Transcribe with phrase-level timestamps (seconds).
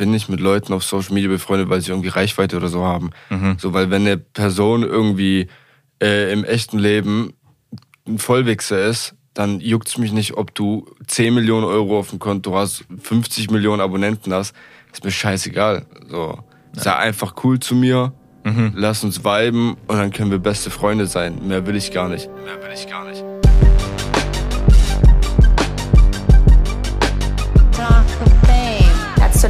[0.00, 3.10] bin nicht mit Leuten auf Social Media befreundet, weil sie irgendwie Reichweite oder so haben.
[3.28, 3.56] Mhm.
[3.58, 5.48] So, weil wenn eine Person irgendwie
[6.02, 7.34] äh, im echten Leben
[8.08, 12.18] ein Vollwichser ist, dann juckt es mich nicht, ob du 10 Millionen Euro auf dem
[12.18, 14.54] Konto hast, 50 Millionen Abonnenten hast.
[14.90, 15.84] Ist mir scheißegal.
[16.08, 16.38] So,
[16.76, 16.82] ja.
[16.82, 18.14] sei einfach cool zu mir,
[18.44, 18.72] mhm.
[18.74, 21.46] lass uns viben und dann können wir beste Freunde sein.
[21.46, 22.30] Mehr will ich gar nicht.
[22.46, 23.22] Mehr will ich gar nicht.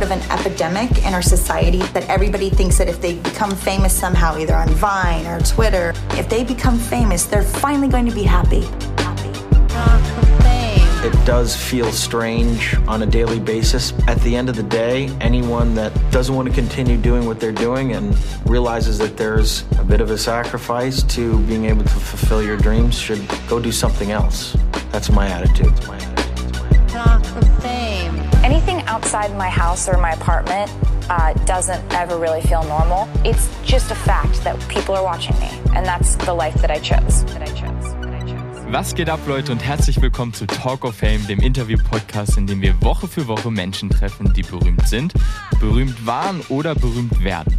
[0.00, 3.92] Sort of an epidemic in our society that everybody thinks that if they become famous
[3.94, 8.22] somehow, either on Vine or Twitter, if they become famous, they're finally going to be
[8.22, 8.62] happy.
[11.06, 13.92] It does feel strange on a daily basis.
[14.06, 17.52] At the end of the day, anyone that doesn't want to continue doing what they're
[17.52, 18.16] doing and
[18.48, 22.98] realizes that there's a bit of a sacrifice to being able to fulfill your dreams
[22.98, 24.56] should go do something else.
[24.92, 25.66] That's my attitude.
[25.76, 26.88] That's my attitude.
[26.88, 27.99] Talk of fame.
[28.50, 30.68] Anything outside my house or my apartment
[31.08, 33.08] uh, doesn't ever really feel normal.
[33.24, 36.80] It's just a fact that people are watching me, and that's the life that I
[36.80, 37.24] chose.
[37.26, 37.94] That I chose.
[38.72, 42.60] Was geht ab, Leute, und herzlich willkommen zu Talk of Fame, dem Interview-Podcast, in dem
[42.60, 45.14] wir Woche für Woche Menschen treffen, die berühmt sind,
[45.60, 47.56] berühmt waren oder berühmt werden.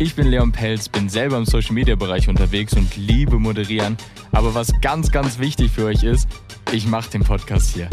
[0.00, 3.96] Ich bin Leon Pelz, bin selber im Social-Media-Bereich unterwegs und liebe moderieren.
[4.32, 6.28] Aber was ganz, ganz wichtig für euch ist,
[6.72, 7.88] ich mache den Podcast hier.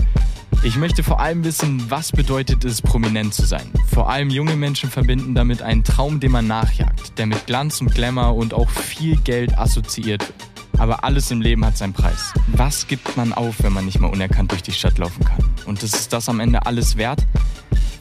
[0.63, 3.71] Ich möchte vor allem wissen, was bedeutet es, prominent zu sein.
[3.87, 7.95] Vor allem junge Menschen verbinden damit einen Traum, den man nachjagt, der mit Glanz und
[7.95, 10.51] Glamour und auch viel Geld assoziiert wird.
[10.77, 12.31] Aber alles im Leben hat seinen Preis.
[12.53, 15.43] Was gibt man auf, wenn man nicht mal unerkannt durch die Stadt laufen kann?
[15.65, 17.25] Und ist das am Ende alles wert?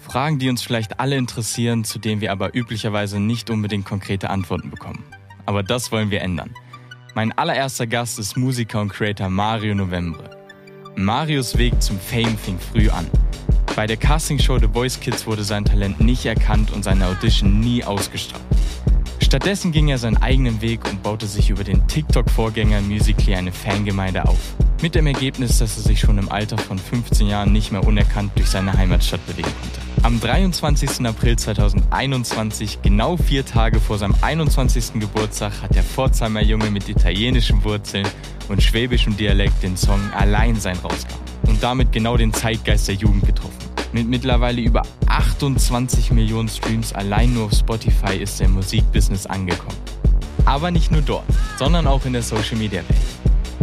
[0.03, 4.70] Fragen, die uns vielleicht alle interessieren, zu denen wir aber üblicherweise nicht unbedingt konkrete Antworten
[4.70, 5.03] bekommen.
[5.47, 6.55] Aber das wollen wir ändern.
[7.14, 10.40] Mein allererster Gast ist Musiker und Creator Mario Novembre.
[10.97, 13.07] Marios Weg zum Fame fing früh an.
[13.77, 17.85] Bei der Castingshow The Voice Kids wurde sein Talent nicht erkannt und seine Audition nie
[17.85, 18.43] ausgestrahlt.
[19.21, 24.27] Stattdessen ging er seinen eigenen Weg und baute sich über den TikTok-Vorgänger Musically eine Fangemeinde
[24.27, 24.56] auf.
[24.83, 28.33] Mit dem Ergebnis, dass er sich schon im Alter von 15 Jahren nicht mehr unerkannt
[28.34, 29.90] durch seine Heimatstadt bewegen konnte.
[30.03, 31.06] Am 23.
[31.06, 34.94] April 2021, genau vier Tage vor seinem 21.
[34.94, 38.09] Geburtstag, hat der Pforzheimer Junge mit italienischen Wurzeln
[38.49, 43.27] und schwäbischem Dialekt den Song Allein sein rausgehauen und damit genau den Zeitgeist der Jugend
[43.27, 43.53] getroffen.
[43.93, 49.77] Mit mittlerweile über 28 Millionen Streams allein nur auf Spotify ist er im Musikbusiness angekommen.
[50.47, 51.27] Aber nicht nur dort,
[51.59, 52.99] sondern auch in der Social Media Welt.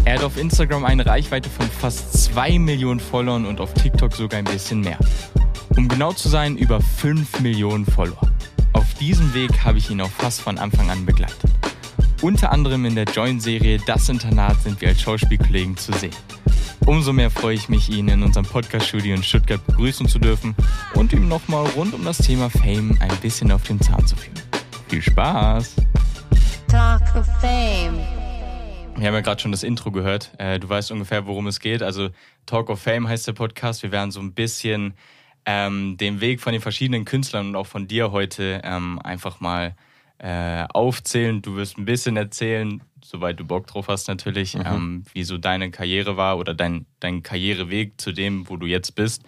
[0.05, 4.37] Er hat auf Instagram eine Reichweite von fast 2 Millionen Followern und auf TikTok sogar
[4.37, 4.99] ein bisschen mehr.
[5.77, 8.31] Um genau zu sein, über 5 Millionen Follower.
[8.73, 11.51] Auf diesem Weg habe ich ihn auch fast von Anfang an begleitet.
[12.23, 16.15] Unter anderem in der Join-Serie Das Internat sind wir als Schauspielkollegen zu sehen.
[16.87, 20.55] Umso mehr freue ich mich, ihn in unserem Podcast-Studio in Stuttgart begrüßen zu dürfen
[20.95, 24.41] und ihm nochmal rund um das Thema Fame ein bisschen auf den Zahn zu führen.
[24.87, 25.75] Viel Spaß!
[26.69, 27.99] Talk of Fame.
[28.95, 30.31] Wir haben ja gerade schon das Intro gehört.
[30.39, 31.83] Äh, du weißt ungefähr, worum es geht.
[31.83, 32.09] Also
[32.47, 33.83] Talk of Fame heißt der Podcast.
[33.83, 34.95] Wir werden so ein bisschen
[35.49, 39.75] ähm, den Weg von den verschiedenen Künstlern und auch von dir heute ähm, einfach mal
[40.19, 41.41] äh, aufzählen.
[41.41, 44.63] Du wirst ein bisschen erzählen, soweit du Bock drauf hast natürlich, mhm.
[44.65, 48.93] ähm, wie so deine Karriere war oder dein, dein Karriereweg zu dem, wo du jetzt
[48.95, 49.23] bist.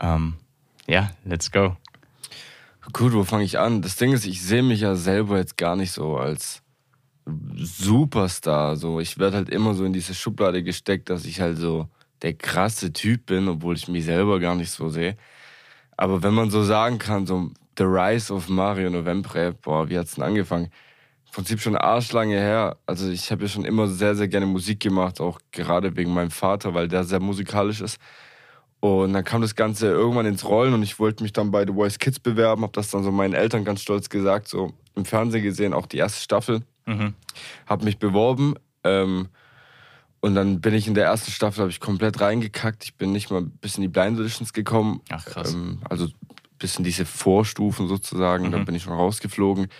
[0.00, 0.34] Ähm,
[0.86, 1.76] ja, let's go.
[2.94, 3.82] Gut, wo fange ich an?
[3.82, 6.62] Das Ding ist, ich sehe mich ja selber jetzt gar nicht so als
[7.54, 8.76] Superstar.
[8.76, 11.88] So, ich werde halt immer so in diese Schublade gesteckt, dass ich halt so
[12.22, 15.16] der krasse Typ bin, obwohl ich mich selber gar nicht so sehe.
[16.02, 20.16] Aber wenn man so sagen kann, so The Rise of Mario Novembre, boah, wie hat's
[20.16, 20.64] denn angefangen?
[20.64, 22.76] Im Prinzip schon arschlange her.
[22.86, 26.32] Also ich habe ja schon immer sehr, sehr gerne Musik gemacht, auch gerade wegen meinem
[26.32, 28.00] Vater, weil der sehr musikalisch ist.
[28.80, 31.72] Und dann kam das Ganze irgendwann ins Rollen und ich wollte mich dann bei The
[31.72, 35.44] Voice Kids bewerben, habe das dann so meinen Eltern ganz stolz gesagt, so im Fernsehen
[35.44, 36.62] gesehen, auch die erste Staffel.
[36.84, 37.14] Mhm.
[37.66, 38.56] Habe mich beworben.
[38.82, 39.28] Ähm,
[40.22, 42.84] und dann bin ich in der ersten Staffel, habe ich komplett reingekackt.
[42.84, 45.00] Ich bin nicht mal bis in die Blind Auditions gekommen.
[45.10, 45.52] Ach krass.
[45.52, 46.06] Ähm, also
[46.60, 48.46] bis in diese Vorstufen sozusagen.
[48.46, 48.52] Mhm.
[48.52, 49.64] Dann bin ich schon rausgeflogen.
[49.64, 49.70] Und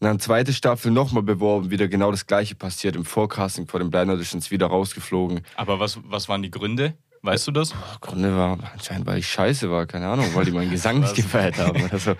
[0.00, 2.94] dann zweite Staffel nochmal beworben, wieder genau das gleiche passiert.
[2.94, 5.40] Im Forecasting vor den Blind Auditions wieder rausgeflogen.
[5.56, 6.94] Aber was, was waren die Gründe?
[7.22, 7.72] Weißt du das?
[7.72, 11.14] Oh, Gründe war anscheinend, weil ich scheiße war, keine Ahnung, weil die meinen Gesang nicht
[11.16, 12.14] gefeiert haben oder so.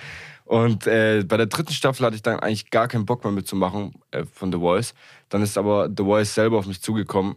[0.45, 3.95] Und äh, bei der dritten Staffel hatte ich dann eigentlich gar keinen Bock mehr mitzumachen
[4.11, 4.95] äh, von The Voice.
[5.35, 7.35] Dann ist aber The Voice selber auf mich zugekommen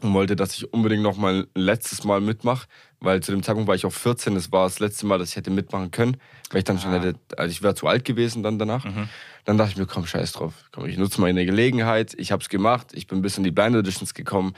[0.00, 2.66] und wollte, dass ich unbedingt noch mal ein letztes Mal mitmache,
[3.00, 5.36] weil zu dem Zeitpunkt war ich auch 14, das war das letzte Mal, dass ich
[5.36, 6.16] hätte mitmachen können,
[6.48, 6.80] weil ich dann ah.
[6.80, 8.86] schon hätte, also ich wäre zu alt gewesen dann danach.
[8.86, 9.10] Mhm.
[9.44, 12.40] Dann dachte ich mir, komm, scheiß drauf, komm, ich nutze mal eine Gelegenheit, ich habe
[12.40, 14.54] es gemacht, ich bin bis in die Blind Editions gekommen,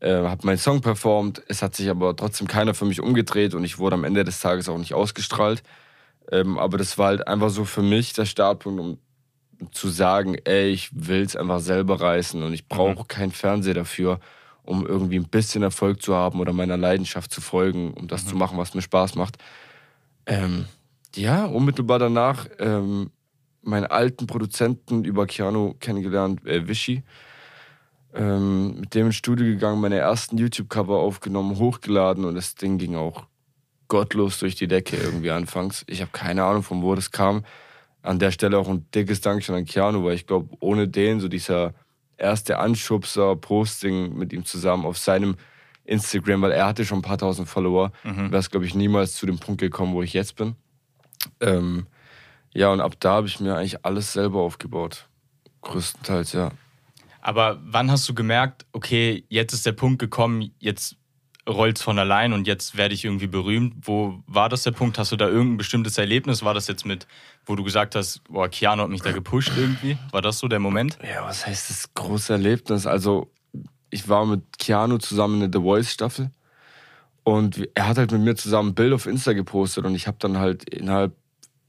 [0.00, 3.64] äh, habe meinen Song performt, es hat sich aber trotzdem keiner für mich umgedreht und
[3.64, 5.62] ich wurde am Ende des Tages auch nicht ausgestrahlt.
[6.30, 8.98] Ähm, aber das war halt einfach so für mich der Startpunkt, um
[9.72, 13.08] zu sagen, ey, ich will es einfach selber reißen und ich brauche mhm.
[13.08, 14.20] keinen Fernseher dafür,
[14.62, 18.28] um irgendwie ein bisschen Erfolg zu haben oder meiner Leidenschaft zu folgen, um das mhm.
[18.28, 19.36] zu machen, was mir Spaß macht.
[20.26, 20.66] Ähm,
[21.14, 23.10] ja, unmittelbar danach ähm,
[23.62, 27.02] meinen alten Produzenten über Keanu kennengelernt, äh, Vichy.
[28.14, 32.94] Ähm, mit dem ins Studio gegangen, meine ersten YouTube-Cover aufgenommen, hochgeladen und das Ding ging
[32.94, 33.26] auch
[33.88, 35.84] gottlos durch die Decke irgendwie anfangs.
[35.88, 37.44] Ich habe keine Ahnung, von wo das kam.
[38.04, 41.28] An der Stelle auch ein dickes Dankeschön an Keanu, weil ich glaube, ohne den, so
[41.28, 41.72] dieser
[42.18, 45.36] erste Anschubser, Posting mit ihm zusammen auf seinem
[45.84, 48.30] Instagram, weil er hatte schon ein paar tausend Follower, mhm.
[48.30, 50.54] wäre es, glaube ich, niemals zu dem Punkt gekommen, wo ich jetzt bin.
[51.40, 51.86] Ähm,
[52.52, 55.08] ja, und ab da habe ich mir eigentlich alles selber aufgebaut.
[55.62, 56.50] Größtenteils, ja.
[57.22, 60.96] Aber wann hast du gemerkt, okay, jetzt ist der Punkt gekommen, jetzt
[61.48, 63.74] rollt es von allein und jetzt werde ich irgendwie berühmt?
[63.82, 64.98] Wo war das der Punkt?
[64.98, 66.42] Hast du da irgendein bestimmtes Erlebnis?
[66.42, 67.06] War das jetzt mit,
[67.44, 69.98] wo du gesagt hast, boah, Keanu hat mich da gepusht irgendwie?
[70.10, 70.98] War das so der Moment?
[71.02, 72.86] Ja, was heißt das große Erlebnis?
[72.86, 73.30] Also,
[73.90, 76.30] ich war mit Keanu zusammen in der The Voice Staffel
[77.22, 80.16] und er hat halt mit mir zusammen ein Bild auf Insta gepostet und ich habe
[80.20, 81.14] dann halt innerhalb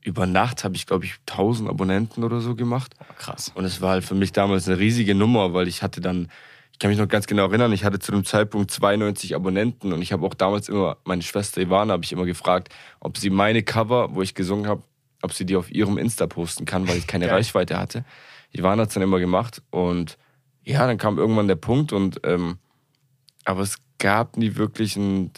[0.05, 2.93] über Nacht habe ich, glaube ich, 1000 Abonnenten oder so gemacht.
[3.17, 3.51] Krass.
[3.55, 6.29] Und es war halt für mich damals eine riesige Nummer, weil ich hatte dann,
[6.75, 10.01] ich kann mich noch ganz genau erinnern, ich hatte zu dem Zeitpunkt 92 Abonnenten und
[10.01, 12.67] ich habe auch damals immer, meine Schwester Ivana habe ich immer gefragt,
[12.99, 14.83] ob sie meine Cover, wo ich gesungen habe,
[15.21, 18.03] ob sie die auf ihrem Insta posten kann, weil ich keine Reichweite hatte.
[18.51, 20.17] Ivana hat es dann immer gemacht und
[20.65, 22.57] ja, dann kam irgendwann der Punkt und ähm,
[23.45, 25.31] aber es gab nie wirklich einen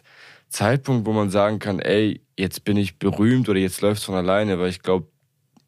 [0.49, 4.15] Zeitpunkt, wo man sagen kann, ey, jetzt bin ich berühmt oder jetzt läuft es von
[4.15, 5.05] alleine, weil ich glaube,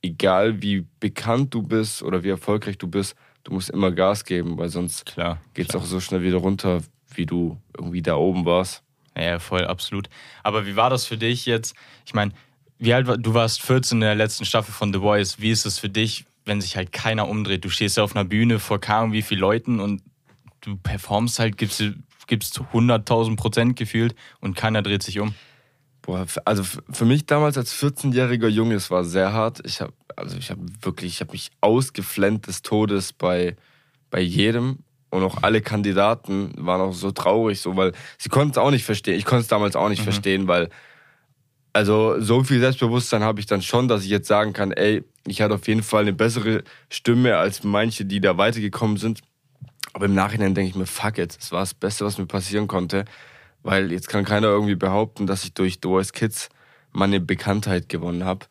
[0.02, 3.16] egal wie bekannt du bist oder wie erfolgreich du bist,
[3.50, 5.16] du musst immer Gas geben, weil sonst
[5.56, 6.82] geht es auch so schnell wieder runter,
[7.16, 8.84] wie du irgendwie da oben warst.
[9.18, 10.08] Ja, voll, absolut.
[10.44, 11.76] Aber wie war das für dich jetzt?
[12.06, 12.32] Ich meine,
[12.78, 15.42] wie alt war, du warst 14 in der letzten Staffel von The Voice.
[15.42, 17.66] Wie ist es für dich, wenn sich halt keiner umdreht?
[17.66, 20.04] Du stehst ja auf einer Bühne vor kaum wie vielen Leuten und
[20.62, 21.84] du performst halt, gibst,
[22.28, 25.34] gibst 100.000 Prozent gefühlt und keiner dreht sich um.
[26.10, 29.62] Boah, also für mich damals als 14-jähriger Junge, es war sehr hart.
[29.64, 33.56] Ich habe also ich habe wirklich, ich habe mich ausgeflennt des Todes bei,
[34.10, 34.80] bei jedem
[35.12, 38.86] und auch alle Kandidaten waren auch so traurig, so weil sie konnten es auch nicht
[38.86, 39.20] verstehen.
[39.20, 40.06] Ich konnte es damals auch nicht mhm.
[40.06, 40.70] verstehen, weil
[41.74, 45.44] also so viel Selbstbewusstsein habe ich dann schon, dass ich jetzt sagen kann, ey, ich
[45.44, 49.22] hatte auf jeden Fall eine bessere Stimme als manche, die da weitergekommen sind.
[49.94, 52.68] Aber im Nachhinein denke ich mir, fuck it, das war das Beste, was mir passieren
[52.68, 53.06] konnte.
[53.64, 56.50] Weil jetzt kann keiner irgendwie behaupten, dass ich durch Voice Kids
[56.92, 58.46] meine Bekanntheit gewonnen habe.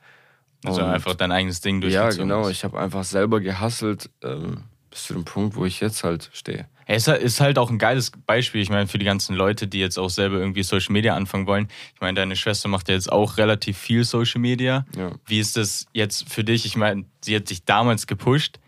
[0.64, 2.28] Also Und einfach dein eigenes Ding durchgezogen.
[2.28, 2.48] Ja, genau.
[2.48, 6.66] Ich habe einfach selber gehasselt ähm, bis zu dem Punkt, wo ich jetzt halt stehe.
[6.86, 9.98] Es ist halt auch ein geiles Beispiel, ich meine, für die ganzen Leute, die jetzt
[9.98, 11.68] auch selber irgendwie Social Media anfangen wollen.
[11.94, 14.86] Ich meine, deine Schwester macht ja jetzt auch relativ viel Social Media.
[14.96, 15.12] Ja.
[15.26, 16.64] Wie ist das jetzt für dich?
[16.64, 18.58] Ich meine, sie hat sich damals gepusht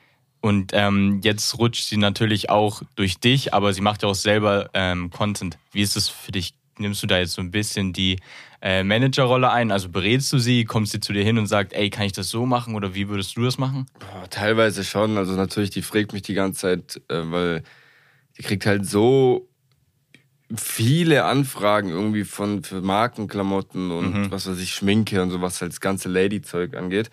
[0.41, 4.71] und ähm, jetzt rutscht sie natürlich auch durch dich, aber sie macht ja auch selber
[4.73, 5.59] ähm, Content.
[5.73, 6.55] Wie ist es für dich?
[6.79, 8.19] Nimmst du da jetzt so ein bisschen die
[8.63, 9.71] äh, Managerrolle ein?
[9.71, 12.31] Also berätst du sie, kommst sie zu dir hin und sagt, ey, kann ich das
[12.31, 13.87] so machen oder wie würdest du das machen?
[13.99, 15.19] Boah, teilweise schon.
[15.19, 17.63] Also natürlich, die fragt mich die ganze Zeit, äh, weil
[18.39, 19.47] die kriegt halt so
[20.57, 24.31] viele Anfragen irgendwie von für Markenklamotten und mhm.
[24.31, 27.11] was weiß ich, Schminke und so, was halt das ganze Lady-Zeug angeht.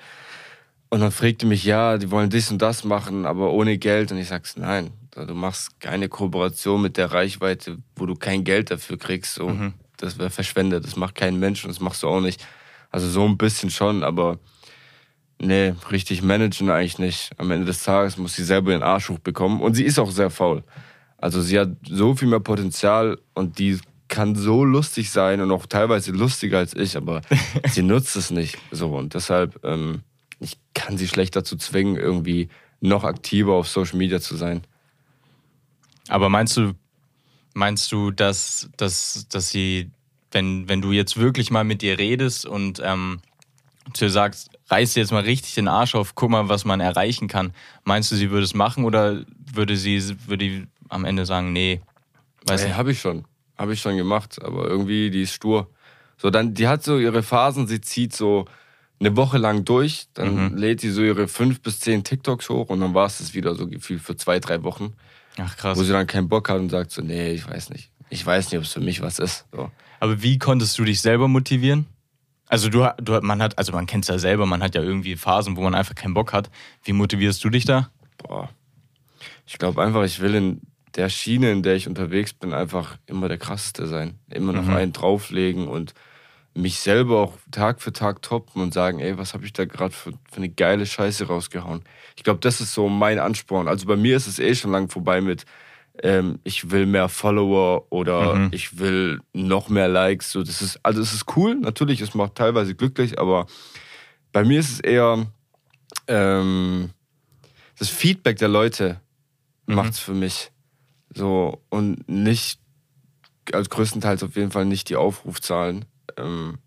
[0.89, 4.11] Und dann fragte mich, ja, die wollen dies und das machen, aber ohne Geld.
[4.11, 8.71] Und ich sag's, nein, du machst keine Kooperation mit der Reichweite, wo du kein Geld
[8.71, 9.35] dafür kriegst.
[9.35, 9.49] So.
[9.49, 9.73] Mhm.
[9.97, 10.85] Das wäre verschwendet.
[10.85, 12.45] Das macht kein Mensch und das machst du auch nicht.
[12.89, 14.39] Also so ein bisschen schon, aber
[15.39, 17.31] nee, richtig managen eigentlich nicht.
[17.37, 19.61] Am Ende des Tages muss sie selber den Arsch hochbekommen.
[19.61, 20.63] Und sie ist auch sehr faul.
[21.17, 25.65] Also sie hat so viel mehr Potenzial und die kann so lustig sein und auch
[25.65, 27.21] teilweise lustiger als ich, aber
[27.67, 28.57] sie nutzt es nicht.
[28.71, 30.03] So und deshalb ähm,
[30.39, 34.61] ich kann sie schlecht dazu zwingen, irgendwie noch aktiver auf Social Media zu sein.
[36.07, 36.73] Aber meinst du,
[37.53, 39.91] meinst du, dass, dass, dass sie,
[40.31, 43.19] wenn, wenn du jetzt wirklich mal mit ihr redest und ähm,
[43.93, 46.79] zu ihr sagst, reiß dir jetzt mal richtig den Arsch auf, guck mal, was man
[46.79, 47.53] erreichen kann,
[47.83, 51.81] meinst du, sie würde es machen oder würde sie würde am Ende sagen, nee,
[52.45, 53.25] weiß hey, Habe ich schon,
[53.57, 55.69] habe ich schon gemacht, aber irgendwie die ist stur.
[56.17, 58.45] So dann, die hat so ihre Phasen, sie zieht so
[58.99, 60.57] eine Woche lang durch, dann mhm.
[60.57, 63.55] lädt sie so ihre fünf bis zehn TikToks hoch und dann war es das wieder
[63.55, 64.93] so gefühlt für zwei, drei Wochen.
[65.37, 65.77] Ach krass.
[65.77, 67.91] Wo sie dann keinen Bock hat und sagt so, nee, ich weiß nicht.
[68.09, 69.45] Ich weiß nicht, ob es für mich was ist.
[69.51, 69.69] So.
[69.99, 71.85] Aber wie konntest du dich selber motivieren?
[72.47, 75.15] Also du, du man hat, also man kennt es ja selber, man hat ja irgendwie
[75.17, 76.49] Phasen, wo man einfach keinen Bock hat.
[76.83, 77.91] Wie motivierst du dich da?
[78.17, 78.49] Boah.
[79.45, 80.61] Ich glaube einfach, ich will in
[80.95, 84.17] der Schiene, in der ich unterwegs bin, einfach immer der krasseste sein.
[84.29, 84.75] Immer noch mhm.
[84.75, 85.93] einen drauflegen und
[86.57, 89.93] mich selber auch Tag für Tag toppen und sagen, ey, was habe ich da gerade
[89.93, 91.83] für, für eine geile Scheiße rausgehauen.
[92.15, 93.67] Ich glaube, das ist so mein Ansporn.
[93.67, 95.45] Also bei mir ist es eh schon lang vorbei mit,
[96.01, 98.49] ähm, ich will mehr Follower oder mhm.
[98.51, 100.31] ich will noch mehr Likes.
[100.31, 103.45] So, das ist, also es ist cool, natürlich, es macht teilweise glücklich, aber
[104.31, 105.27] bei mir ist es eher
[106.07, 106.89] ähm,
[107.77, 108.99] das Feedback der Leute
[109.67, 109.75] mhm.
[109.75, 110.51] macht es für mich.
[111.13, 112.59] So, und nicht,
[113.53, 115.85] als größtenteils auf jeden Fall nicht die Aufrufzahlen.
[116.15, 116.59] Ähm,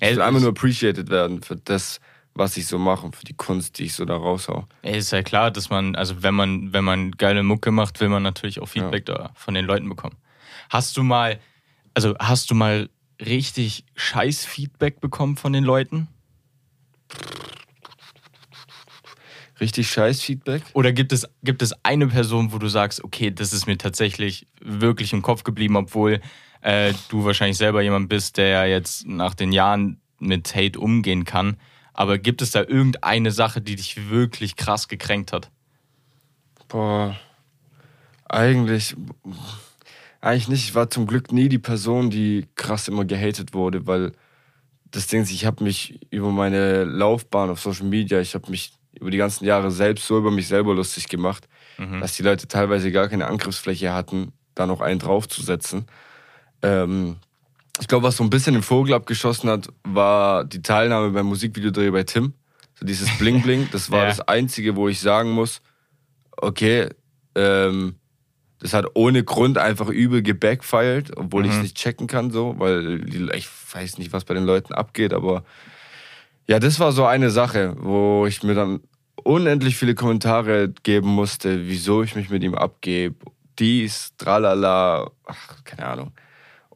[0.00, 2.00] ich will einfach nur appreciated werden für das,
[2.34, 4.66] was ich so mache und für die Kunst, die ich so da raushau.
[4.82, 8.08] Ey, ist ja klar, dass man, also wenn man, wenn man geile Mucke macht, will
[8.08, 9.14] man natürlich auch Feedback ja.
[9.14, 10.16] da von den Leuten bekommen.
[10.68, 11.40] Hast du mal,
[11.94, 12.90] also hast du mal
[13.20, 16.08] richtig scheiß Feedback bekommen von den Leuten?
[19.58, 20.62] Richtig scheiß Feedback?
[20.74, 24.46] Oder gibt es, gibt es eine Person, wo du sagst, okay, das ist mir tatsächlich
[24.60, 26.20] wirklich im Kopf geblieben, obwohl
[26.66, 31.24] äh, du wahrscheinlich selber jemand bist, der ja jetzt nach den Jahren mit Hate umgehen
[31.24, 31.58] kann.
[31.94, 35.48] Aber gibt es da irgendeine Sache, die dich wirklich krass gekränkt hat?
[36.66, 37.16] Boah,
[38.24, 38.96] eigentlich,
[40.20, 40.64] eigentlich nicht.
[40.64, 44.10] Ich war zum Glück nie die Person, die krass immer gehatet wurde, weil
[44.90, 48.72] das Ding ist, ich habe mich über meine Laufbahn auf Social Media, ich habe mich
[48.98, 51.46] über die ganzen Jahre selbst so über mich selber lustig gemacht,
[51.78, 52.00] mhm.
[52.00, 55.86] dass die Leute teilweise gar keine Angriffsfläche hatten, da noch einen draufzusetzen.
[56.66, 57.16] Ähm,
[57.80, 61.90] ich glaube, was so ein bisschen den Vogel abgeschossen hat, war die Teilnahme beim Musikvideodreh
[61.90, 62.32] bei Tim.
[62.78, 64.08] So dieses Bling Bling, das war ja.
[64.08, 65.60] das Einzige, wo ich sagen muss,
[66.36, 66.88] okay,
[67.34, 67.96] ähm,
[68.58, 71.50] das hat ohne Grund einfach übel gebackfired, obwohl mhm.
[71.50, 73.04] ich es nicht checken kann, so, weil
[73.34, 75.44] ich weiß nicht, was bei den Leuten abgeht, aber
[76.46, 78.80] ja, das war so eine Sache, wo ich mir dann
[79.22, 83.16] unendlich viele Kommentare geben musste, wieso ich mich mit ihm abgebe.
[83.58, 86.12] Dies, tralala, ach, keine Ahnung.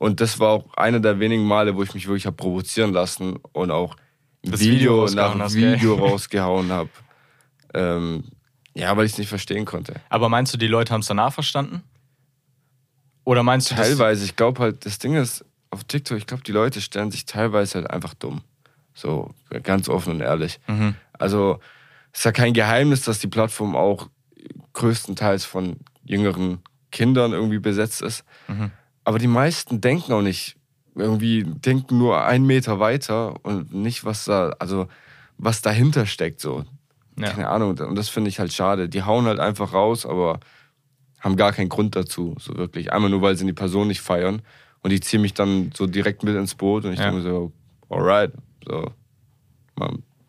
[0.00, 3.38] Und das war auch einer der wenigen Male, wo ich mich wirklich habe provozieren lassen
[3.52, 3.96] und auch
[4.42, 6.88] das Video, Video nach hast, Video rausgehauen habe.
[7.74, 8.24] Ähm,
[8.72, 10.00] ja, weil ich es nicht verstehen konnte.
[10.08, 11.82] Aber meinst du, die Leute haben es danach verstanden?
[13.24, 14.24] Oder meinst du Teilweise.
[14.24, 17.80] Ich glaube halt, das Ding ist, auf TikTok, ich glaube, die Leute stellen sich teilweise
[17.80, 18.40] halt einfach dumm.
[18.94, 20.60] So ganz offen und ehrlich.
[20.66, 20.94] Mhm.
[21.12, 21.60] Also
[22.12, 24.08] es ist ja kein Geheimnis, dass die Plattform auch
[24.72, 28.24] größtenteils von jüngeren Kindern irgendwie besetzt ist.
[28.48, 28.70] Mhm.
[29.04, 30.56] Aber die meisten denken auch nicht,
[30.94, 34.88] irgendwie denken nur einen Meter weiter und nicht, was da, also
[35.38, 36.40] was dahinter steckt.
[36.40, 36.64] So.
[37.18, 37.30] Ja.
[37.30, 37.78] Keine Ahnung.
[37.78, 38.88] Und das finde ich halt schade.
[38.88, 40.40] Die hauen halt einfach raus, aber
[41.20, 42.92] haben gar keinen Grund dazu, so wirklich.
[42.92, 44.42] Einmal nur, weil sie die Person nicht feiern.
[44.82, 47.06] Und die ziehen mich dann so direkt mit ins Boot und ich ja.
[47.10, 47.52] denke mir so,
[47.90, 48.32] alright,
[48.66, 48.90] so,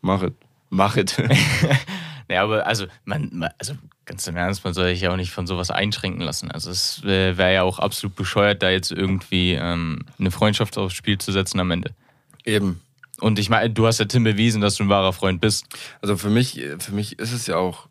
[0.01, 0.33] mach it.
[0.69, 1.17] Mach it.
[2.29, 3.73] ja, aber also, man, also
[4.11, 6.51] ganz im Ernst, man soll sich ja auch nicht von sowas einschränken lassen.
[6.51, 11.17] Also es wäre ja auch absolut bescheuert, da jetzt irgendwie ähm, eine Freundschaft aufs Spiel
[11.17, 11.91] zu setzen am Ende.
[12.43, 12.81] Eben.
[13.21, 15.65] Und ich meine, du hast ja Tim bewiesen, dass du ein wahrer Freund bist.
[16.01, 17.87] Also für mich, für mich ist es ja auch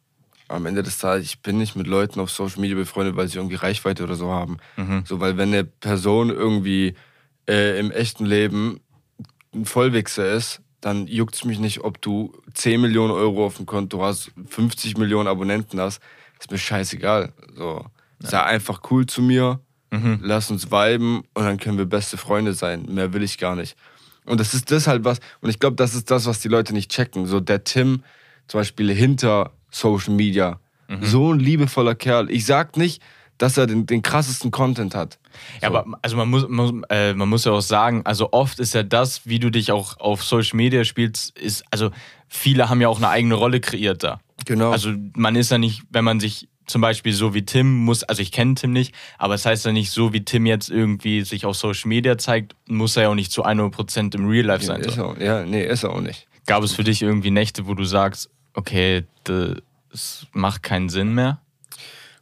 [0.48, 3.38] am Ende des Tages, ich bin nicht mit Leuten auf Social Media befreundet, weil sie
[3.38, 4.58] irgendwie Reichweite oder so haben.
[4.76, 5.04] Mhm.
[5.06, 6.96] So, weil wenn eine Person irgendwie
[7.48, 8.80] äh, im echten Leben
[9.54, 13.66] ein Vollwichser ist, dann juckt es mich nicht, ob du 10 Millionen Euro auf dem
[13.66, 16.00] Konto hast, 50 Millionen Abonnenten hast.
[16.38, 17.32] Ist mir scheißegal.
[17.54, 17.84] So,
[18.22, 18.28] ja.
[18.28, 19.60] sei einfach cool zu mir,
[19.90, 20.20] mhm.
[20.22, 22.86] lass uns viben und dann können wir beste Freunde sein.
[22.88, 23.76] Mehr will ich gar nicht.
[24.24, 26.72] Und das ist das halt was, und ich glaube, das ist das, was die Leute
[26.72, 27.26] nicht checken.
[27.26, 28.02] So der Tim,
[28.46, 31.04] zum Beispiel hinter Social Media, mhm.
[31.04, 32.30] so ein liebevoller Kerl.
[32.30, 33.02] Ich sag nicht,
[33.40, 35.18] dass er den, den krassesten Content hat.
[35.62, 38.74] Ja, aber also man muss, man, äh, man muss ja auch sagen, also oft ist
[38.74, 41.90] ja das, wie du dich auch auf Social Media spielst, ist, also
[42.28, 44.20] viele haben ja auch eine eigene Rolle kreiert da.
[44.44, 44.70] Genau.
[44.70, 48.20] Also man ist ja nicht, wenn man sich zum Beispiel so wie Tim muss, also
[48.20, 51.22] ich kenne Tim nicht, aber es das heißt ja nicht so, wie Tim jetzt irgendwie
[51.22, 54.66] sich auf Social Media zeigt, muss er ja auch nicht zu 100% im Real Life
[54.66, 54.82] sein.
[54.82, 56.28] Ja, ist auch, ja, nee, ist er auch nicht.
[56.46, 61.40] Gab es für dich irgendwie Nächte, wo du sagst, okay, das macht keinen Sinn mehr?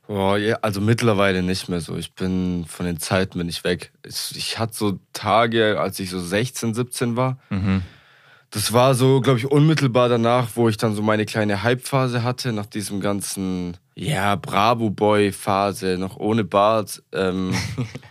[0.08, 1.94] Boah, ja, also mittlerweile nicht mehr so.
[1.94, 3.92] Ich bin von den Zeiten bin ich weg.
[4.06, 7.38] Ich, ich hatte so Tage, als ich so 16, 17 war.
[7.50, 7.82] Mhm.
[8.50, 12.54] Das war so, glaube ich, unmittelbar danach, wo ich dann so meine kleine Hype-Phase hatte,
[12.54, 17.02] nach diesem ganzen, ja, Bravo-Boy-Phase, noch ohne Bart.
[17.12, 17.52] Ähm,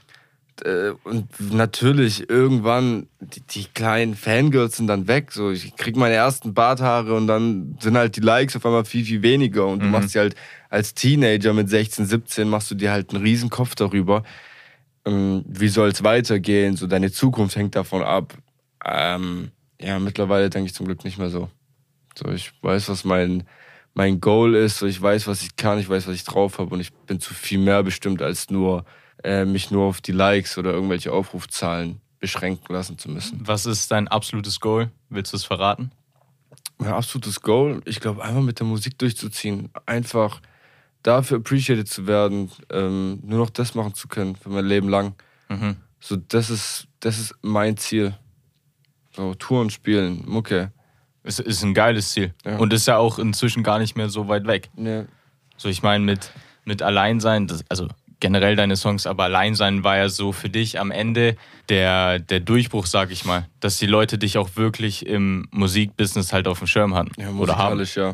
[0.64, 5.32] äh, und natürlich irgendwann, die, die, kleinen Fangirls sind dann weg.
[5.32, 9.04] So, ich krieg meine ersten Barthaare und dann sind halt die Likes auf einmal viel,
[9.04, 9.66] viel weniger.
[9.66, 9.86] Und mhm.
[9.86, 10.36] du machst sie halt
[10.70, 14.24] als Teenager mit 16, 17 machst du dir halt einen riesen Kopf darüber.
[15.06, 16.76] Ähm, wie soll es weitergehen?
[16.76, 18.38] So deine Zukunft hängt davon ab.
[18.86, 21.50] Ähm, ja, mittlerweile denke ich zum Glück nicht mehr so.
[22.18, 23.44] So, ich weiß, was mein,
[23.94, 26.74] mein Goal ist, so, ich weiß, was ich kann, ich weiß, was ich drauf habe
[26.74, 28.86] und ich bin zu viel mehr bestimmt, als nur
[29.24, 33.40] äh, mich nur auf die Likes oder irgendwelche Aufrufzahlen beschränken lassen zu müssen.
[33.46, 34.90] Was ist dein absolutes Goal?
[35.10, 35.92] Willst du es verraten?
[36.80, 39.70] Mein absolutes Goal, ich glaube, einfach mit der Musik durchzuziehen.
[39.86, 40.42] Einfach
[41.08, 45.16] dafür appreciated zu werden, ähm, nur noch das machen zu können für mein Leben lang.
[45.48, 45.78] Mhm.
[46.00, 48.18] So, das ist, das ist mein Ziel.
[49.16, 50.72] So, Touren spielen, Mucke.
[51.24, 52.34] Es ist ein geiles Ziel.
[52.46, 52.58] Ja.
[52.58, 54.70] Und ist ja auch inzwischen gar nicht mehr so weit weg.
[54.76, 55.06] Ja.
[55.56, 56.32] So, ich meine, mit,
[56.66, 57.88] mit Alleinsein, das, also
[58.20, 61.38] generell deine Songs, aber Alleinsein war ja so für dich am Ende
[61.70, 63.48] der, der Durchbruch, sag ich mal.
[63.60, 67.12] Dass die Leute dich auch wirklich im Musikbusiness halt auf dem Schirm hatten.
[67.20, 67.82] Ja, oder haben.
[67.96, 68.14] ja.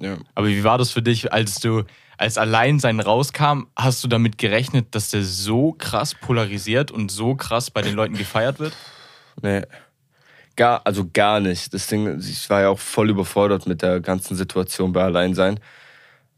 [0.00, 0.16] ja.
[0.34, 1.84] Aber wie war das für dich, als du
[2.18, 3.66] als Alleinsein rauskam?
[3.76, 8.16] Hast du damit gerechnet, dass der so krass polarisiert und so krass bei den Leuten
[8.16, 8.74] gefeiert wird?
[9.42, 9.62] Nee.
[10.56, 11.74] Gar, also gar nicht.
[11.74, 15.58] Das Ding, ich war ja auch voll überfordert mit der ganzen Situation bei Alleinsein.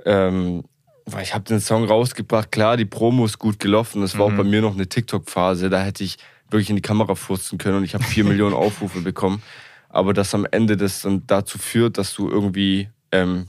[0.04, 0.64] Ähm,
[1.04, 4.02] weil ich habe den Song rausgebracht, klar, die Promo ist gut gelaufen.
[4.02, 6.16] Es war auch bei mir noch eine TikTok-Phase, da hätte ich
[6.50, 9.42] wirklich in die Kamera furzen können und ich habe vier Millionen Aufrufe bekommen.
[9.88, 13.49] Aber dass am Ende das dann dazu führt, dass du irgendwie ähm,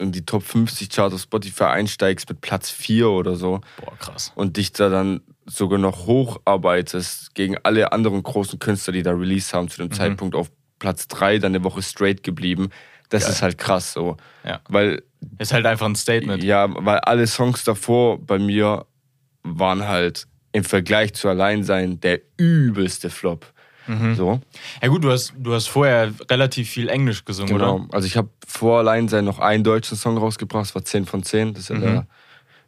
[0.00, 4.32] in die Top 50 Charts auf Spotify einsteigst mit Platz 4 oder so Boah, krass.
[4.34, 9.52] und dich da dann sogar noch hocharbeitest gegen alle anderen großen Künstler, die da Release
[9.56, 12.70] haben, zu dem Zeitpunkt auf Platz 3, dann eine Woche straight geblieben.
[13.10, 13.32] Das Geil.
[13.32, 14.16] ist halt krass so.
[14.44, 14.60] Ja.
[14.68, 15.02] Weil,
[15.38, 16.42] Ist halt einfach ein Statement.
[16.44, 18.86] ja, weil alle Songs davor bei mir
[19.42, 23.52] waren halt im Vergleich zu Alleinsein der übelste Flop.
[24.14, 24.40] So,
[24.82, 27.76] Ja gut, du hast, du hast vorher relativ viel Englisch gesungen, genau.
[27.76, 27.94] oder?
[27.94, 31.54] Also ich habe vor Alleinsein noch einen deutschen Song rausgebracht, das war 10 von 10.
[31.54, 32.06] Das ist ja der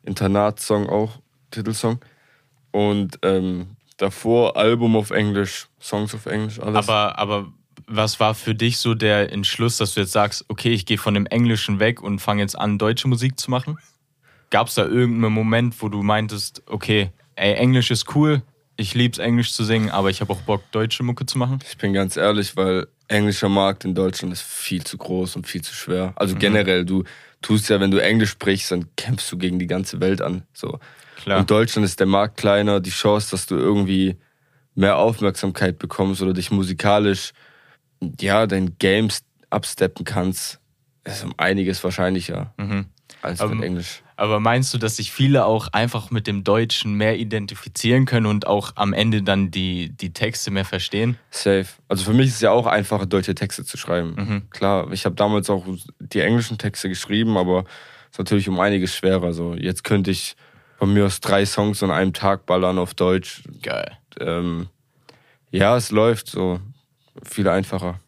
[0.04, 2.00] Internatssong auch, Titelsong.
[2.70, 6.76] Und ähm, davor Album auf Englisch, Songs auf Englisch, alles.
[6.76, 7.52] Aber, aber
[7.86, 11.14] was war für dich so der Entschluss, dass du jetzt sagst, okay, ich gehe von
[11.14, 13.78] dem Englischen weg und fange jetzt an, deutsche Musik zu machen?
[14.50, 18.42] Gab es da irgendeinen Moment, wo du meintest, okay, ey, Englisch ist cool,
[18.76, 21.58] ich lieb's Englisch zu singen, aber ich habe auch Bock, deutsche Mucke zu machen?
[21.68, 25.62] Ich bin ganz ehrlich, weil englischer Markt in Deutschland ist viel zu groß und viel
[25.62, 26.12] zu schwer.
[26.16, 27.04] Also generell, du
[27.42, 30.44] tust ja, wenn du Englisch sprichst, dann kämpfst du gegen die ganze Welt an.
[30.54, 30.78] So.
[31.16, 31.40] Klar.
[31.40, 34.16] In Deutschland ist der Markt kleiner, die Chance, dass du irgendwie
[34.74, 37.32] mehr Aufmerksamkeit bekommst oder dich musikalisch,
[38.20, 40.58] ja, dein Games absteppen kannst,
[41.04, 42.54] ist um einiges wahrscheinlicher
[43.20, 44.02] als Aber- mit Englisch.
[44.22, 48.46] Aber meinst du, dass sich viele auch einfach mit dem Deutschen mehr identifizieren können und
[48.46, 51.18] auch am Ende dann die, die Texte mehr verstehen?
[51.32, 51.66] Safe.
[51.88, 54.46] Also für mich ist es ja auch einfacher, deutsche Texte zu schreiben.
[54.50, 55.66] Klar, ich habe damals auch
[55.98, 57.64] die englischen Texte geschrieben, aber
[58.04, 59.32] es ist natürlich um einiges schwerer.
[59.32, 60.36] So, jetzt könnte ich
[60.78, 63.42] von mir aus drei Songs an einem Tag ballern auf Deutsch.
[63.60, 63.98] Geil.
[64.20, 64.68] Ähm,
[65.50, 66.60] ja, es läuft so
[67.24, 67.98] viel einfacher.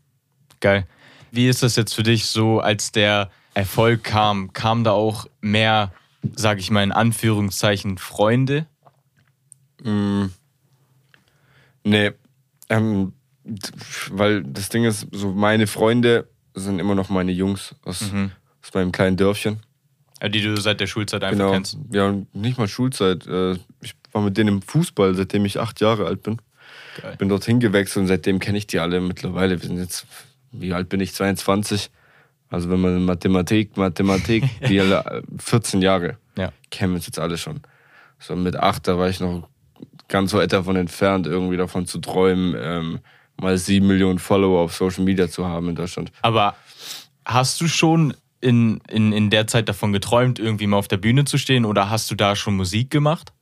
[0.61, 0.87] Geil.
[1.33, 4.53] Wie ist das jetzt für dich so, als der Erfolg kam?
[4.53, 5.92] Kam da auch mehr,
[6.37, 8.66] sag ich mal in Anführungszeichen, Freunde?
[11.84, 12.12] Nee,
[12.70, 13.12] ähm,
[14.10, 18.02] weil das Ding ist, so meine Freunde sind immer noch meine Jungs aus,
[18.62, 19.60] aus meinem kleinen Dörfchen.
[20.20, 21.52] Äh, Die du seit der Schulzeit einfach Genau.
[21.52, 21.76] kennst.
[21.92, 23.26] Ja, nicht mal Schulzeit.
[23.26, 26.40] Äh, Ich war mit denen im Fußball, seitdem ich acht Jahre alt bin.
[27.02, 27.16] Geil.
[27.18, 29.60] Bin dorthin gewechselt und seitdem kenne ich die alle mittlerweile.
[29.60, 30.06] Wir sind jetzt,
[30.52, 31.12] wie alt bin ich?
[31.12, 31.90] 22.
[32.50, 36.52] Also wenn man Mathematik, Mathematik, die alle äh, 14 Jahre Ja.
[36.70, 37.61] kennen wir uns jetzt alle schon.
[38.18, 39.48] So mit acht, da war ich noch
[40.09, 43.00] ganz weit davon entfernt, irgendwie davon zu träumen, ähm,
[43.40, 46.12] mal sieben Millionen Follower auf Social Media zu haben in Deutschland.
[46.22, 46.54] Aber
[47.24, 51.24] hast du schon in, in, in der Zeit davon geträumt, irgendwie mal auf der Bühne
[51.24, 53.33] zu stehen oder hast du da schon Musik gemacht?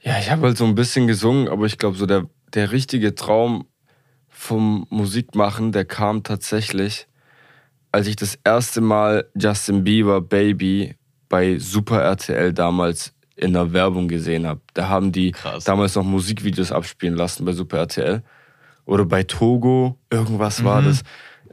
[0.00, 3.14] Ja, ich habe halt so ein bisschen gesungen, aber ich glaube, so der, der richtige
[3.14, 3.66] Traum
[4.28, 7.06] vom Musikmachen, der kam tatsächlich,
[7.92, 10.96] als ich das erste Mal Justin Bieber Baby
[11.28, 14.60] bei Super RTL damals in der Werbung gesehen habe.
[14.74, 15.64] Da haben die Krass.
[15.64, 18.22] damals noch Musikvideos abspielen lassen bei Super RTL.
[18.84, 21.02] Oder bei Togo, irgendwas war das.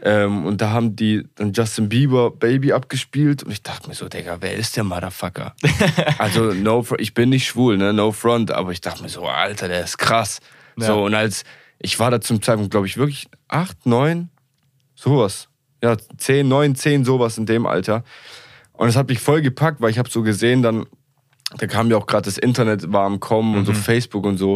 [0.01, 4.07] Ähm, und da haben die dann Justin Bieber Baby abgespielt und ich dachte mir so,
[4.07, 5.55] Digga, wer ist der Motherfucker?
[6.17, 9.67] also, no, ich bin nicht schwul, ne, no front, aber ich dachte mir so, Alter,
[9.67, 10.39] der ist krass.
[10.77, 10.87] Ja.
[10.87, 11.43] So, und als,
[11.79, 14.29] ich war da zum Zeitpunkt, glaube ich, wirklich acht, neun,
[14.95, 15.47] sowas.
[15.83, 18.03] Ja, zehn, neun, zehn, sowas in dem Alter.
[18.73, 20.85] Und das hat mich voll gepackt, weil ich habe so gesehen, dann,
[21.57, 24.55] da kam ja auch gerade das Internet war am Kommen und so Facebook und so.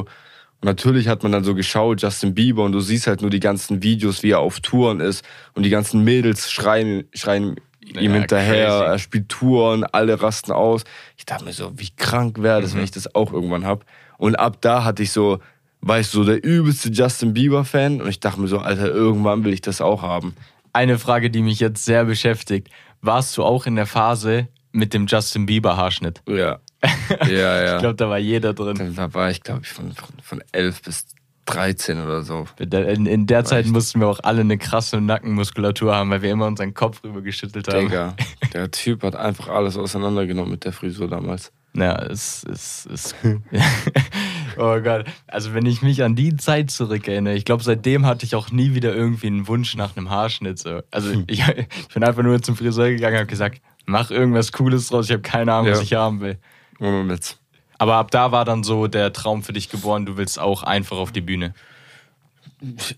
[0.62, 3.40] Und natürlich hat man dann so geschaut, Justin Bieber, und du siehst halt nur die
[3.40, 5.24] ganzen Videos, wie er auf Touren ist.
[5.54, 8.84] Und die ganzen Mädels schreien, schreien ihm Ja, hinterher, crazy.
[8.84, 10.84] er spielt Touren, alle rasten aus.
[11.18, 13.86] Ich dachte mir so, wie krank wäre das, wenn ich das auch irgendwann hab.
[14.18, 15.40] Und ab da hatte ich so,
[15.82, 18.02] weißt du, so der übelste Justin Bieber-Fan.
[18.02, 20.36] Und ich dachte mir so, Alter, irgendwann will ich das auch haben.
[20.80, 22.70] Eine Frage, die mich jetzt sehr beschäftigt.
[23.02, 26.22] Warst du auch in der Phase mit dem Justin Bieber Haarschnitt?
[26.26, 26.60] Ja.
[27.28, 27.74] ja, ja.
[27.76, 28.94] Ich glaube, da war jeder drin.
[28.96, 31.06] Dann war- ich, glaube ich, von, von, von 11 bis
[31.48, 32.48] 13 oder so.
[32.60, 33.74] In, in der Zeit Echt?
[33.74, 37.68] mussten wir auch alle eine krasse Nackenmuskulatur haben, weil wir immer unseren Kopf rüber geschüttelt
[37.68, 37.90] haben.
[37.90, 38.16] Digga,
[38.54, 41.52] der Typ hat einfach alles auseinandergenommen mit der Frisur damals.
[41.74, 43.16] Ja, es ist.
[44.58, 45.06] Oh Gott.
[45.28, 48.74] Also, wenn ich mich an die Zeit zurückerinnere, ich glaube, seitdem hatte ich auch nie
[48.74, 50.62] wieder irgendwie einen Wunsch nach einem Haarschnitt.
[50.92, 51.24] Also, hm.
[51.28, 55.06] ich, ich bin einfach nur zum Friseur gegangen und habe gesagt, mach irgendwas Cooles draus,
[55.06, 55.74] ich habe keine Ahnung, ja.
[55.74, 56.38] was ich haben will.
[56.80, 57.38] Moment.
[57.78, 60.98] Aber ab da war dann so der Traum für dich geboren, du willst auch einfach
[60.98, 61.54] auf die Bühne.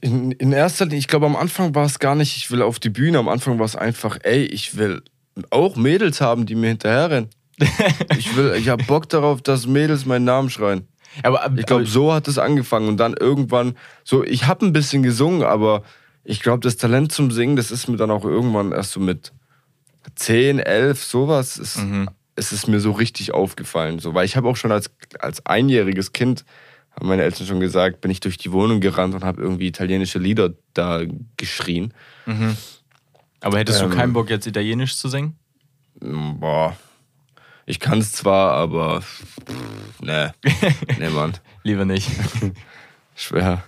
[0.01, 2.79] In, in erster Linie, ich glaube, am Anfang war es gar nicht, ich will auf
[2.79, 3.19] die Bühne.
[3.19, 5.03] Am Anfang war es einfach, ey, ich will
[5.51, 7.29] auch Mädels haben, die mir hinterherrennen.
[8.17, 10.87] Ich will, ich habe Bock darauf, dass Mädels meinen Namen schreien.
[11.23, 14.23] Aber, aber ich glaube, so hat es angefangen und dann irgendwann so.
[14.23, 15.83] Ich habe ein bisschen gesungen, aber
[16.23, 19.33] ich glaube, das Talent zum Singen, das ist mir dann auch irgendwann erst so mit
[20.15, 21.57] 10, 11, sowas.
[21.57, 23.99] Ist, mhm es ist mir so richtig aufgefallen.
[23.99, 26.45] So, weil ich habe auch schon als, als einjähriges Kind,
[26.91, 30.19] haben meine Eltern schon gesagt, bin ich durch die Wohnung gerannt und habe irgendwie italienische
[30.19, 31.01] Lieder da
[31.37, 31.93] geschrien.
[32.25, 32.57] Mhm.
[33.41, 35.35] Aber hättest ähm, du keinen Bock, jetzt Italienisch zu singen?
[35.99, 36.75] Boah.
[37.71, 39.01] Ich kann es zwar, aber
[40.01, 40.33] ne,
[40.99, 41.31] ne, Mann.
[41.63, 42.11] Lieber nicht.
[43.15, 43.63] Schwer.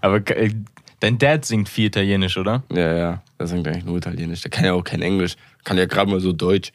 [0.00, 0.54] Aber äh,
[0.98, 2.62] dein Dad singt viel Italienisch, oder?
[2.72, 3.22] Ja, ja.
[3.38, 4.40] Der singt eigentlich nur Italienisch.
[4.40, 5.34] Der kann ja auch kein Englisch.
[5.62, 6.72] Kann ja gerade mal so Deutsch.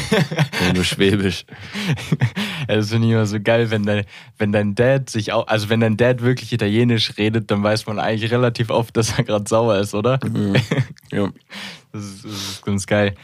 [0.74, 1.44] nur Schwäbisch.
[2.66, 4.06] das finde ich immer so geil, wenn dein,
[4.38, 7.98] wenn dein Dad sich auch, also wenn dein Dad wirklich Italienisch redet, dann weiß man
[7.98, 10.18] eigentlich relativ oft, dass er gerade sauer ist, oder?
[10.24, 10.56] Mhm.
[11.12, 11.28] Ja.
[11.92, 13.14] Das ist, das ist ganz geil.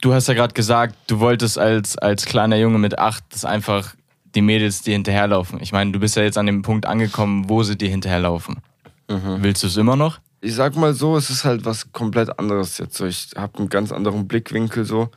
[0.00, 3.94] Du hast ja gerade gesagt, du wolltest als, als kleiner Junge mit acht, dass einfach
[4.34, 5.60] die Mädels dir hinterherlaufen.
[5.60, 8.60] Ich meine, du bist ja jetzt an dem Punkt angekommen, wo sie dir hinterherlaufen.
[9.08, 9.38] Mhm.
[9.42, 10.20] Willst du es immer noch?
[10.40, 12.96] ich sag mal so, es ist halt was komplett anderes jetzt.
[12.96, 15.10] So, ich habe einen ganz anderen Blickwinkel so.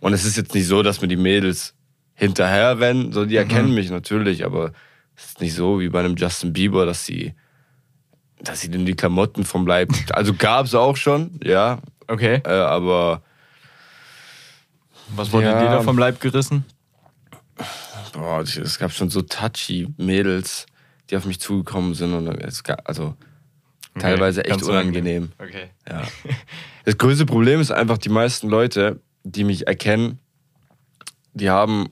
[0.00, 1.74] Und es ist jetzt nicht so, dass mir die Mädels
[2.14, 3.12] hinterher rennen.
[3.12, 3.38] So, die mhm.
[3.38, 4.72] erkennen mich natürlich, aber
[5.16, 7.34] es ist nicht so wie bei einem Justin Bieber, dass sie,
[8.40, 9.90] dass sie denn die Klamotten vom Leib.
[10.12, 11.80] Also gab's auch schon, ja.
[12.06, 12.40] Okay.
[12.44, 13.22] Äh, aber.
[15.14, 16.64] Was wurde ja, dir da vom Leib gerissen?
[18.12, 20.66] Boah, es gab schon so touchy Mädels,
[21.10, 23.14] die auf mich zugekommen sind und es gab, also
[23.98, 25.32] Okay, Teilweise echt unangenehm.
[25.38, 25.70] Okay.
[25.88, 26.02] Ja.
[26.84, 30.18] Das größte Problem ist einfach, die meisten Leute, die mich erkennen,
[31.34, 31.90] die haben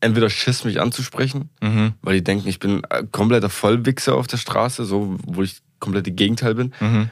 [0.00, 1.94] entweder Schiss, mich anzusprechen, mhm.
[2.02, 6.06] weil die denken, ich bin ein kompletter Vollwichser auf der Straße, so, wo ich komplett
[6.06, 6.74] das Gegenteil bin.
[6.80, 7.10] Mhm.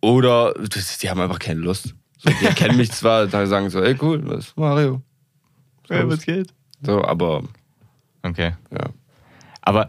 [0.00, 0.54] Oder
[1.02, 1.94] die haben einfach keine Lust.
[2.22, 5.02] So, die erkennen mich zwar, da sagen so, ey cool, was ist Mario?
[5.88, 6.52] So, ja, was geht?
[6.82, 7.42] So, aber.
[8.22, 8.52] Okay.
[8.70, 8.90] Ja.
[9.60, 9.88] Aber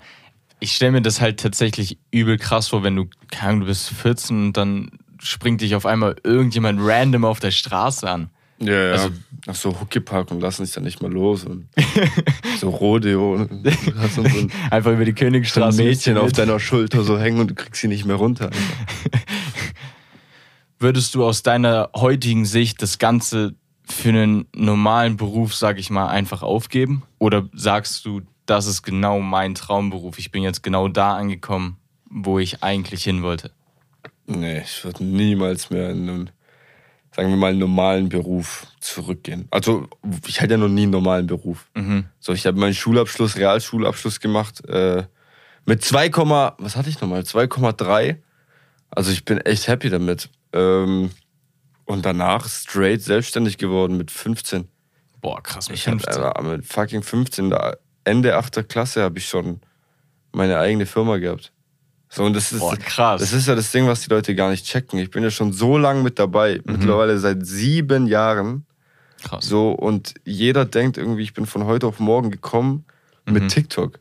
[0.60, 3.90] ich stelle mir das halt tatsächlich übel krass vor, wenn du, keine Ahnung, du bist
[3.90, 8.30] 14 und dann springt dich auf einmal irgendjemand random auf der Straße an.
[8.60, 8.92] Ja, ja.
[8.94, 9.10] Also,
[9.46, 11.44] Nach so Huckepark und lassen sich dann nicht mal los.
[11.44, 11.68] Und
[12.60, 13.36] so Rodeo.
[13.36, 13.68] Und
[14.16, 15.78] so ein, Einfach über die Königstraße.
[15.78, 18.50] So ein Mädchen auf deiner Schulter so hängen und du kriegst sie nicht mehr runter.
[20.84, 26.10] Würdest du aus deiner heutigen Sicht das Ganze für einen normalen Beruf, sag ich mal,
[26.10, 27.04] einfach aufgeben?
[27.20, 30.20] Oder sagst du, das ist genau mein Traumberuf.
[30.20, 31.78] Ich bin jetzt genau da angekommen,
[32.10, 33.52] wo ich eigentlich hin wollte.
[34.28, 36.32] Nee, ich würde niemals mehr in einen,
[37.16, 39.48] sagen wir mal, normalen Beruf zurückgehen.
[39.52, 39.88] Also,
[40.28, 41.70] ich hatte ja noch nie einen normalen Beruf.
[41.76, 42.08] Mhm.
[42.20, 45.04] So, ich habe meinen Schulabschluss, Realschulabschluss gemacht, äh,
[45.66, 46.12] mit 2,
[46.58, 47.22] was hatte ich nochmal?
[47.22, 48.18] 2,3.
[48.90, 50.30] Also, ich bin echt happy damit.
[50.54, 51.12] Ähm,
[51.86, 54.68] und danach straight selbstständig geworden mit 15.
[55.22, 56.24] Boah, krass, mit ich 15.
[56.24, 58.68] Hab, mit fucking 15 da Ende 8.
[58.68, 59.62] Klasse habe ich schon
[60.32, 61.52] meine eigene Firma gehabt.
[62.10, 63.22] So, und das ist, Boah, krass.
[63.22, 65.00] das ist ja das Ding, was die Leute gar nicht checken.
[65.00, 66.74] Ich bin ja schon so lange mit dabei, mhm.
[66.74, 68.66] mittlerweile seit sieben Jahren.
[69.24, 69.46] Krass.
[69.48, 72.86] So, und jeder denkt irgendwie, ich bin von heute auf morgen gekommen
[73.26, 73.48] mit mhm.
[73.48, 74.00] TikTok.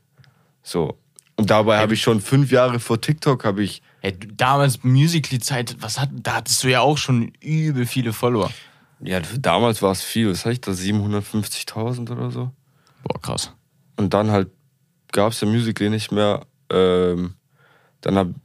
[0.62, 0.98] So.
[1.42, 3.82] Und dabei habe ich schon fünf Jahre vor TikTok habe ich.
[3.98, 8.48] Hey, damals Musically-Zeit, was hat, da hattest du ja auch schon übel viele Follower.
[9.00, 10.30] Ja, damals war es viel.
[10.30, 10.70] Was hatte ich da?
[10.70, 12.52] 750.000 oder so?
[13.02, 13.52] Boah, krass.
[13.96, 14.50] Und dann halt
[15.10, 16.46] gab es ja Musical.ly nicht mehr.
[16.70, 17.34] Ähm,
[18.02, 18.36] dann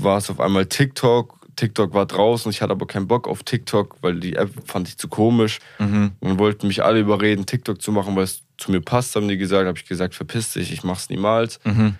[0.00, 1.38] war es auf einmal TikTok.
[1.56, 2.50] TikTok war draußen.
[2.50, 5.58] Ich hatte aber keinen Bock auf TikTok, weil die App fand ich zu komisch.
[5.78, 6.12] Mhm.
[6.20, 9.36] Und wollten mich alle überreden, TikTok zu machen, weil es zu mir passt, haben die
[9.36, 9.68] gesagt.
[9.68, 11.60] Habe ich gesagt, verpiss dich, ich mach's niemals.
[11.64, 11.96] Mhm.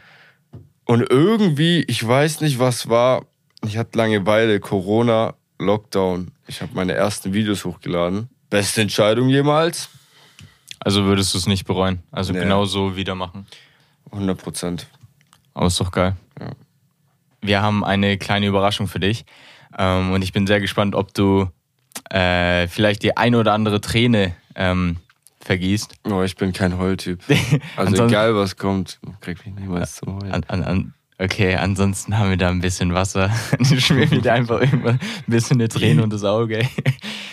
[0.86, 3.26] Und irgendwie, ich weiß nicht, was war.
[3.64, 6.30] Ich hatte Langeweile, Corona, Lockdown.
[6.46, 8.28] Ich habe meine ersten Videos hochgeladen.
[8.50, 9.90] Beste Entscheidung jemals.
[10.78, 12.02] Also würdest du es nicht bereuen?
[12.12, 12.38] Also nee.
[12.38, 13.46] genau so wieder machen?
[14.12, 14.86] 100 Prozent.
[15.54, 16.14] Aber ist doch geil.
[16.38, 16.52] Ja.
[17.40, 19.24] Wir haben eine kleine Überraschung für dich.
[19.76, 21.50] Ähm, und ich bin sehr gespannt, ob du
[22.10, 24.98] äh, vielleicht die eine oder andere Träne ähm,
[25.46, 25.94] vergießt.
[26.04, 27.20] Oh, ich bin kein Heultyp.
[27.76, 30.32] Also egal was kommt, krieg mich niemals zum Heulen.
[30.32, 33.30] An, an, an, okay, ansonsten haben wir da ein bisschen Wasser.
[33.50, 36.58] Dann schmier mir da einfach irgendwann ein bisschen eine Träne unter das Auge.
[36.58, 36.68] ey.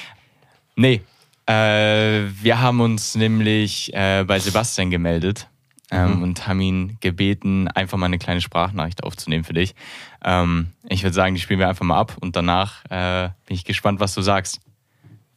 [0.75, 1.01] nee,
[1.45, 5.47] äh, wir haben uns nämlich äh, bei Sebastian gemeldet
[5.91, 9.75] ähm, und haben ihn gebeten, einfach mal eine kleine Sprachnachricht aufzunehmen für dich.
[10.23, 13.65] Ähm, ich würde sagen, die spielen wir einfach mal ab und danach äh, bin ich
[13.65, 14.59] gespannt, was du sagst.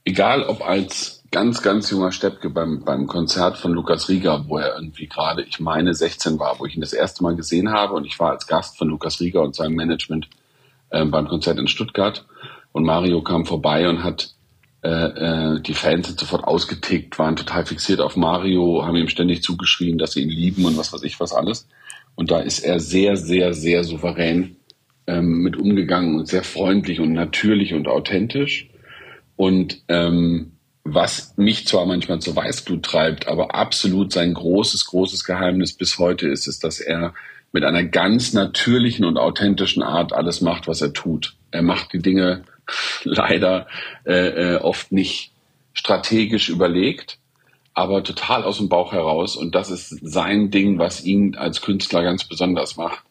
[0.04, 4.76] egal ob als ganz, ganz junger Steppke beim, beim Konzert von Lukas Rieger, wo er
[4.76, 8.04] irgendwie gerade, ich meine, 16 war, wo ich ihn das erste Mal gesehen habe und
[8.04, 10.28] ich war als Gast von Lukas Rieger und seinem Management
[10.90, 12.24] ähm, beim Konzert in Stuttgart
[12.72, 14.34] und Mario kam vorbei und hat
[14.82, 19.42] äh, äh, die Fans sind sofort ausgetickt, waren total fixiert auf Mario, haben ihm ständig
[19.42, 21.66] zugeschrien, dass sie ihn lieben und was weiß ich was alles.
[22.14, 24.56] Und da ist er sehr, sehr, sehr souverän
[25.06, 28.68] ähm, mit umgegangen und sehr freundlich und natürlich und authentisch.
[29.36, 30.52] Und ähm,
[30.88, 36.28] was mich zwar manchmal zur Weißglut treibt, aber absolut sein großes, großes Geheimnis bis heute
[36.28, 37.14] ist, ist, dass er
[37.52, 41.34] mit einer ganz natürlichen und authentischen Art alles macht, was er tut.
[41.50, 42.42] Er macht die Dinge
[43.04, 43.66] leider
[44.04, 45.32] äh, äh, oft nicht
[45.72, 47.18] strategisch überlegt,
[47.74, 49.36] aber total aus dem Bauch heraus.
[49.36, 53.02] Und das ist sein Ding, was ihn als Künstler ganz besonders macht.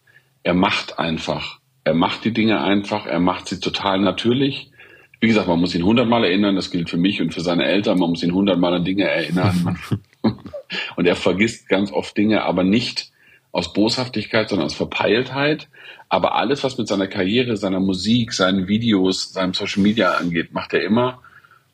[0.44, 1.60] Er macht einfach.
[1.84, 3.06] Er macht die Dinge einfach.
[3.06, 4.72] Er macht sie total natürlich.
[5.20, 6.56] Wie gesagt, man muss ihn hundertmal erinnern.
[6.56, 8.00] Das gilt für mich und für seine Eltern.
[8.00, 9.78] Man muss ihn hundertmal an Dinge erinnern.
[10.96, 13.12] und er vergisst ganz oft Dinge, aber nicht
[13.52, 15.70] aus Boshaftigkeit, sondern aus Verpeiltheit.
[16.10, 20.74] Aber alles, was mit seiner Karriere, seiner Musik, seinen Videos, seinem Social Media angeht, macht
[20.74, 21.22] er immer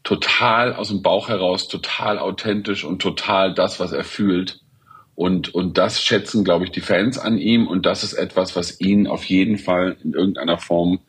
[0.04, 4.62] total aus dem Bauch heraus, total authentisch und total das, was er fühlt.
[5.16, 7.68] Und, und das schätzen, glaube ich, die Fans an ihm.
[7.68, 11.00] Und das ist etwas, was ihn auf jeden Fall in irgendeiner Form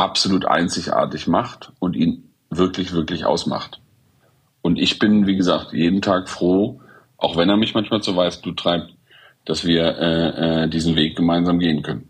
[0.00, 3.80] absolut einzigartig macht und ihn wirklich, wirklich ausmacht.
[4.62, 6.80] Und ich bin, wie gesagt, jeden Tag froh,
[7.16, 8.94] auch wenn er mich manchmal zu Weißblut treibt,
[9.44, 12.08] dass wir äh, äh, diesen Weg gemeinsam gehen können.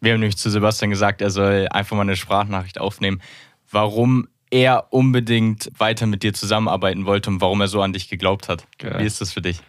[0.00, 3.22] Wir haben nämlich zu Sebastian gesagt, er soll einfach mal eine Sprachnachricht aufnehmen,
[3.70, 8.48] warum er unbedingt weiter mit dir zusammenarbeiten wollte und warum er so an dich geglaubt
[8.48, 8.66] hat.
[8.78, 8.98] Geil.
[8.98, 9.60] Wie ist das für dich?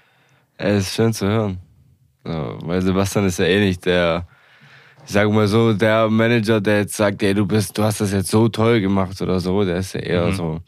[0.58, 1.60] Es ist schön zu hören.
[2.24, 4.28] So, weil Sebastian ist ja eh nicht der,
[5.06, 8.12] ich sage mal so, der Manager, der jetzt sagt, ey, du bist, du hast das
[8.12, 10.62] jetzt so toll gemacht oder so, der ist ja eher so.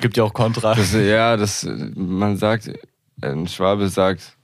[0.00, 0.74] Gibt ja auch Kontra.
[0.74, 2.70] Das, ja, das, man sagt,
[3.20, 4.36] ein Schwabe sagt,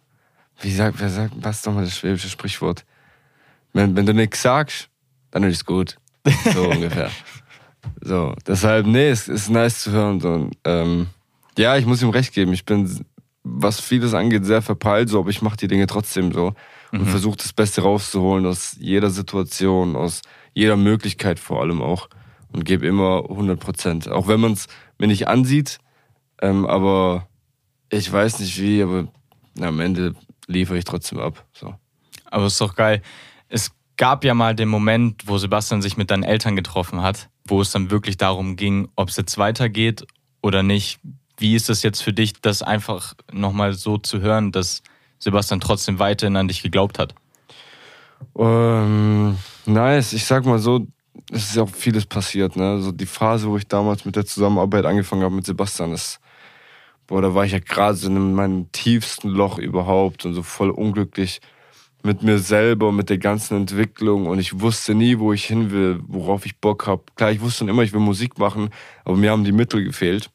[0.61, 2.85] wie sagt, wer sagt, was ist nochmal das schwäbische Sprichwort?
[3.73, 4.89] Wenn, wenn du nichts sagst,
[5.31, 5.97] dann ist es gut.
[6.53, 7.11] So ungefähr.
[8.01, 10.21] So, deshalb, nee, es ist nice zu hören.
[10.21, 11.07] So, ähm,
[11.57, 12.53] ja, ich muss ihm recht geben.
[12.53, 13.05] Ich bin,
[13.57, 16.55] was vieles angeht, sehr verpeilt, so, aber ich mache die Dinge trotzdem so
[16.93, 20.23] und versuche das Beste rauszuholen aus jeder Situation, aus
[20.55, 22.09] jeder Möglichkeit vor allem auch
[22.53, 24.09] und gebe immer 100 Prozent.
[24.09, 24.67] Auch wenn man es
[24.99, 25.79] mir nicht ansieht,
[26.41, 27.29] ähm, aber
[27.91, 29.09] ich weiß nicht wie, aber
[29.55, 30.15] na, am Ende
[30.47, 31.45] liefere ich trotzdem ab.
[31.53, 31.75] So.
[32.27, 33.03] Aber ist doch geil.
[33.49, 37.61] Es gab ja mal den Moment, wo Sebastian sich mit deinen Eltern getroffen hat, wo
[37.61, 40.07] es dann wirklich darum ging, ob es jetzt weitergeht
[40.43, 41.01] oder nicht.
[41.39, 44.83] Wie ist es jetzt für dich, das einfach nochmal so zu hören, dass
[45.19, 47.15] Sebastian trotzdem weiterhin an dich geglaubt hat?
[48.37, 50.87] Ähm, nice, ich sag mal so,
[51.31, 52.57] es ist ja auch vieles passiert.
[52.57, 52.71] Ne?
[52.71, 56.21] Also die Phase, wo ich damals mit der Zusammenarbeit angefangen habe mit Sebastian, ist,
[57.07, 60.71] boah, da war ich ja gerade so in meinem tiefsten Loch überhaupt und so voll
[60.71, 61.41] unglücklich
[62.03, 66.01] mit mir selber, mit der ganzen Entwicklung und ich wusste nie, wo ich hin will,
[66.07, 67.03] worauf ich Bock habe.
[67.17, 68.71] Klar, ich wusste schon immer, ich will Musik machen,
[69.05, 70.31] aber mir haben die Mittel gefehlt.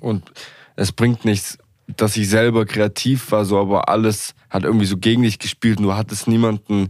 [0.00, 0.30] Und
[0.76, 5.22] es bringt nichts, dass ich selber kreativ war, so, aber alles hat irgendwie so gegen
[5.22, 6.88] dich gespielt und du hattest niemanden,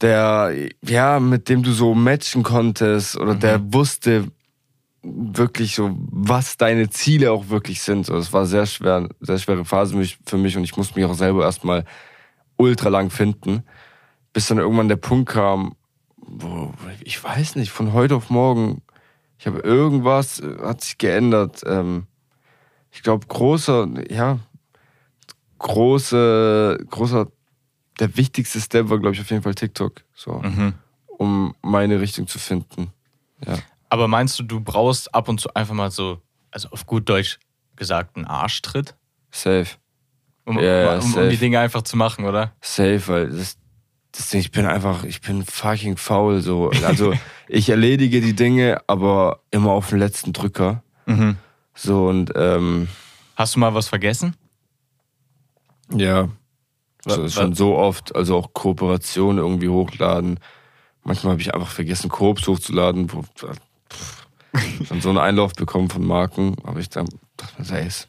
[0.00, 0.52] der,
[0.84, 4.30] ja, mit dem du so matchen konntest oder der wusste
[5.02, 8.06] wirklich so, was deine Ziele auch wirklich sind.
[8.06, 10.98] So, das war sehr schwer, sehr schwere Phase für mich- für mich und ich musste
[10.98, 11.84] mich auch selber erstmal
[12.56, 13.62] ultra lang finden,
[14.32, 15.74] bis dann irgendwann der Punkt kam,
[16.16, 18.82] wo, ich weiß nicht, von heute auf morgen,
[19.38, 21.62] ich habe irgendwas, äh, hat sich geändert.
[21.64, 22.06] Ähm,
[22.90, 24.38] ich glaube, großer, ja,
[25.58, 27.28] große, großer,
[28.00, 30.42] der wichtigste Step war, glaube ich, auf jeden Fall TikTok, so,
[31.06, 32.92] um meine Richtung zu finden.
[33.46, 33.58] Ja.
[33.88, 36.20] Aber meinst du, du brauchst ab und zu einfach mal so,
[36.50, 37.38] also auf gut Deutsch
[37.76, 38.94] gesagt, einen Arschtritt?
[39.30, 39.68] Safe.
[40.44, 41.28] Um, ja, um, um safe.
[41.28, 42.52] die Dinge einfach zu machen, oder?
[42.60, 43.58] Safe, weil das
[44.12, 46.70] Ding, ich bin einfach, ich bin fucking faul, so.
[46.84, 47.14] Also,
[47.48, 50.82] ich erledige die Dinge, aber immer auf den letzten Drücker.
[51.74, 52.88] So, und, ähm,
[53.36, 54.34] Hast du mal was vergessen?
[55.92, 56.24] Ja.
[57.04, 60.40] Wa- So, ist wa- schon so oft, also auch Kooperation irgendwie hochladen.
[61.04, 64.26] Manchmal habe ich einfach vergessen, Koops hochzuladen, wo pff,
[64.86, 68.08] schon so einen Einlauf bekommen von Marken, aber ich dann dachte mir, ey, was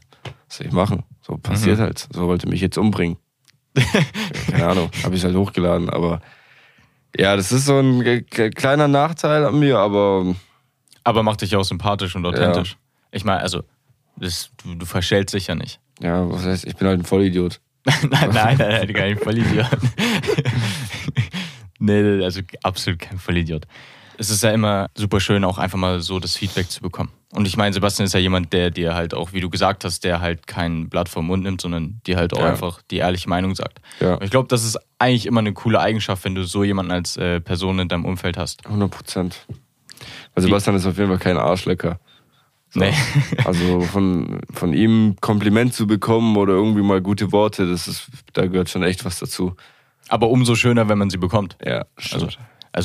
[0.49, 1.03] soll ich machen?
[1.21, 1.83] So passiert Mhm.
[1.83, 2.07] halt.
[2.11, 3.17] So wollte mich jetzt umbringen.
[4.51, 6.21] Keine Ahnung, habe ich halt hochgeladen, aber
[7.17, 10.35] ja, das ist so ein kleiner Nachteil an mir, aber
[11.03, 12.77] Aber macht dich auch sympathisch und authentisch.
[13.11, 13.63] Ich meine, also,
[14.15, 15.79] das, du, du verstellst dich ja nicht.
[16.01, 17.59] ja, was heißt, ich bin halt ein Vollidiot.
[17.85, 19.65] nein, nein, nein, nein, kein Vollidiot.
[21.79, 23.65] nee, also absolut kein Vollidiot.
[24.17, 27.09] Es ist ja immer super schön, auch einfach mal so das Feedback zu bekommen.
[27.31, 30.03] Und ich meine, Sebastian ist ja jemand, der dir halt auch, wie du gesagt hast,
[30.03, 32.49] der halt kein Blatt vom Mund nimmt, sondern dir halt auch Ja.
[32.49, 33.79] einfach die ehrliche Meinung sagt.
[33.99, 34.15] Ja.
[34.15, 37.17] Und ich glaube, das ist eigentlich immer eine coole Eigenschaft, wenn du so jemanden als
[37.17, 38.65] äh, Person in deinem Umfeld hast.
[38.65, 39.45] 100 Prozent.
[40.33, 41.99] Also Sebastian ist auf jeden Fall kein Arschlecker.
[42.71, 42.79] So.
[42.79, 42.93] Nee.
[43.45, 48.47] Also von, von ihm Kompliment zu bekommen oder irgendwie mal gute Worte, das ist, da
[48.47, 49.55] gehört schon echt was dazu.
[50.07, 51.57] Aber umso schöner, wenn man sie bekommt.
[51.63, 52.23] Ja, Also, stimmt.
[52.23, 52.37] also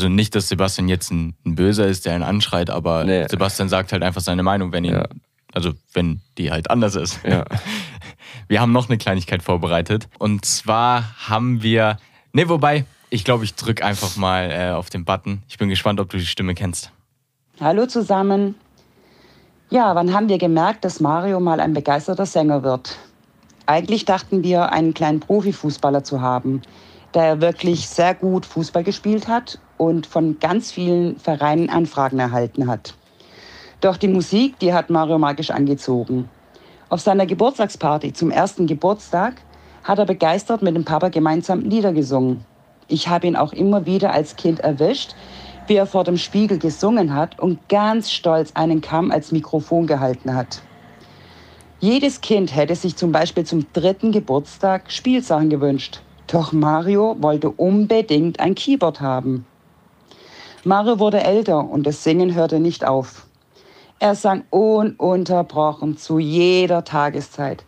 [0.09, 3.27] nicht, dass Sebastian jetzt ein, ein Böser ist, der ihn anschreit, aber Nee.
[3.29, 5.05] Sebastian sagt halt einfach seine Meinung, wenn ihn, Ja.
[5.53, 7.21] also wenn die halt anders ist.
[7.25, 7.45] Ja.
[8.49, 10.09] Wir haben noch eine Kleinigkeit vorbereitet.
[10.19, 11.99] Und zwar haben wir.
[12.33, 15.43] Ne, wobei, ich glaube, ich drücke einfach mal äh, auf den Button.
[15.49, 16.91] Ich bin gespannt, ob du die Stimme kennst.
[17.61, 18.55] Hallo zusammen.
[19.71, 22.99] Ja, wann haben wir gemerkt, dass Mario mal ein begeisterter Sänger wird?
[23.67, 26.61] Eigentlich dachten wir, einen kleinen Profifußballer zu haben,
[27.13, 32.67] da er wirklich sehr gut Fußball gespielt hat und von ganz vielen Vereinen Anfragen erhalten
[32.67, 32.95] hat.
[33.81, 36.29] Doch die Musik, die hat Mario magisch angezogen.
[36.89, 39.43] Auf seiner Geburtstagsparty zum ersten Geburtstag
[39.83, 42.45] hat er begeistert mit dem Papa gemeinsam Lieder gesungen.
[42.89, 45.15] Ich habe ihn auch immer wieder als Kind erwischt,
[45.67, 50.35] wie er vor dem Spiegel gesungen hat und ganz stolz einen Kamm als Mikrofon gehalten
[50.35, 50.63] hat.
[51.81, 56.01] Jedes Kind hätte sich zum Beispiel zum dritten Geburtstag Spielsachen gewünscht.
[56.27, 59.47] Doch Mario wollte unbedingt ein Keyboard haben.
[60.67, 63.27] Mario wurde älter und das Singen hörte nicht auf.
[63.99, 67.65] Er sang ununterbrochen zu jeder Tageszeit.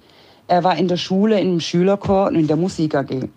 [0.48, 3.28] Er war in der Schule, im Schülerchor und in der Musik AG.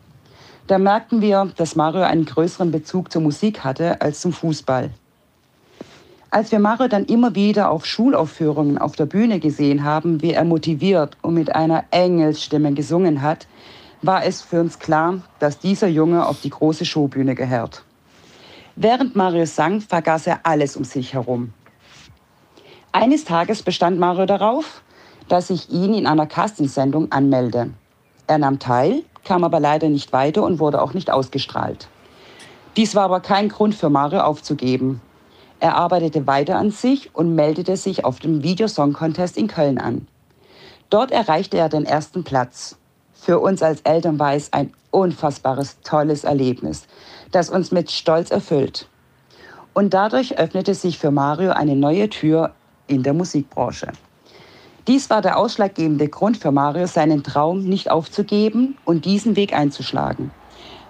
[0.68, 4.92] Da merkten wir, dass Mario einen größeren Bezug zur Musik hatte als zum Fußball.
[6.30, 10.46] Als wir Mario dann immer wieder auf Schulaufführungen auf der Bühne gesehen haben, wie er
[10.46, 13.46] motiviert und mit einer Engelsstimme gesungen hat,
[14.04, 17.84] war es für uns klar, dass dieser Junge auf die große Showbühne gehört.
[18.82, 21.52] Während Mario sang, vergaß er alles um sich herum.
[22.94, 24.84] Eines Tages bestand Mario darauf,
[25.28, 27.72] dass ich ihn in einer Castingsendung anmelde.
[28.28, 31.90] Er nahm teil, kam aber leider nicht weiter und wurde auch nicht ausgestrahlt.
[32.78, 35.02] Dies war aber kein Grund für Mario aufzugeben.
[35.60, 39.78] Er arbeitete weiter an sich und meldete sich auf dem Video Song Contest in Köln
[39.78, 40.08] an.
[40.90, 42.78] Dort erreichte er den ersten Platz.
[43.12, 46.88] Für uns als Eltern war es ein unfassbares, tolles Erlebnis,
[47.32, 48.88] das uns mit Stolz erfüllt.
[49.74, 52.54] Und dadurch öffnete sich für Mario eine neue Tür
[52.88, 53.88] in der Musikbranche.
[54.88, 60.32] Dies war der ausschlaggebende Grund für Mario, seinen Traum nicht aufzugeben und diesen Weg einzuschlagen.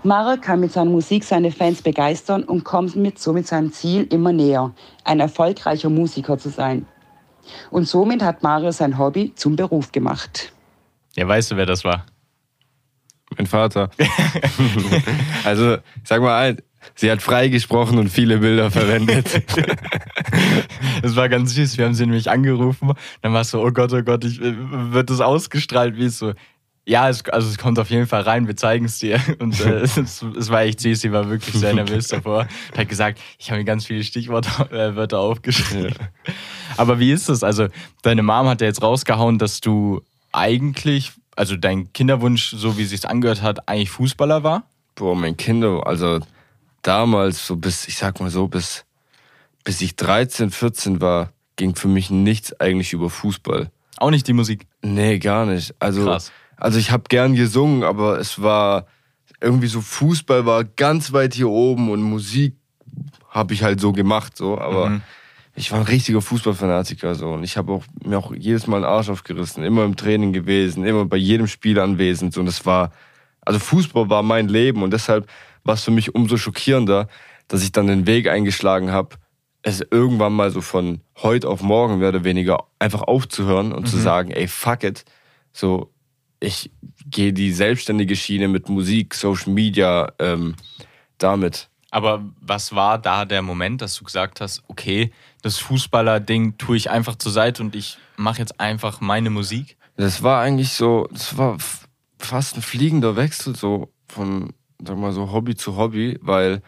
[0.04, 4.32] Mario kann mit seiner Musik seine Fans begeistern und kommt mit somit seinem Ziel immer
[4.32, 4.71] näher,
[5.04, 6.86] ein erfolgreicher Musiker zu sein.
[7.69, 10.54] Und somit hat Mario sein Hobby zum Beruf gemacht.
[11.15, 12.06] Ja, weißt du, wer das war?
[13.38, 13.89] Mein Vater.
[15.44, 16.58] also, sag mal,
[16.96, 19.44] sie hat freigesprochen und viele Bilder verwendet.
[21.02, 21.78] Das war ganz süß.
[21.78, 22.92] Wir haben sie nämlich angerufen.
[23.22, 24.54] Dann war es so, oh Gott, oh Gott, ich, äh,
[24.92, 25.96] wird das ausgestrahlt?
[25.96, 26.34] Wie es so,
[26.89, 29.20] ja, es, also es kommt auf jeden Fall rein, wir zeigen es dir.
[29.39, 32.48] Und äh, es, es war echt süß, sie war wirklich sehr nervös davor.
[32.72, 35.94] Und hat gesagt, ich habe mir ganz viele Stichwörter äh, aufgeschrieben.
[36.78, 37.44] Aber wie ist es?
[37.44, 37.68] Also,
[38.02, 42.89] deine Mom hat ja jetzt rausgehauen, dass du eigentlich, also dein Kinderwunsch, so wie es
[42.89, 44.63] sich angehört hat, eigentlich Fußballer war.
[44.95, 46.19] Boah, mein Kinder, also
[46.82, 48.84] damals, so bis, ich sag mal so, bis,
[49.63, 53.71] bis ich 13, 14 war, ging für mich nichts eigentlich über Fußball.
[53.95, 54.67] Auch nicht die Musik.
[54.82, 55.73] Nee, gar nicht.
[55.80, 56.34] Also, Krass.
[56.58, 58.88] also ich habe gern gesungen, aber es war
[59.39, 62.58] irgendwie so, Fußball war ganz weit hier oben und Musik
[63.30, 65.02] habe ich halt so gemacht, so, aber Mhm.
[65.60, 67.32] Ich war ein richtiger Fußballfanatiker so.
[67.32, 70.86] Und ich habe auch mir auch jedes Mal einen Arsch aufgerissen, immer im Training gewesen,
[70.86, 72.34] immer bei jedem Spiel anwesend.
[72.34, 72.91] So, und das war
[73.41, 74.83] also Fußball war mein Leben.
[74.83, 75.29] Und deshalb
[75.63, 77.10] war es für mich umso schockierender,
[77.50, 79.17] dass ich dann den Weg eingeschlagen habe,
[79.62, 83.98] es irgendwann mal so von heute auf morgen mehr oder weniger einfach aufzuhören und zu
[83.98, 85.04] sagen, ey, fuck it,
[85.52, 85.92] so
[86.40, 86.71] ich
[87.06, 90.56] gehe die selbstständige Schiene mit Musik, Social Media, ähm,
[91.17, 91.69] damit.
[91.92, 95.12] Aber was war da der Moment, dass du gesagt hast, okay,
[95.42, 99.77] das Fußballer-Ding tue ich einfach zur Seite und ich mache jetzt einfach meine Musik?
[99.96, 101.58] Das war eigentlich so, das war
[102.17, 106.62] fast ein fliegender Wechsel so von, sag mal so Hobby zu Hobby, weil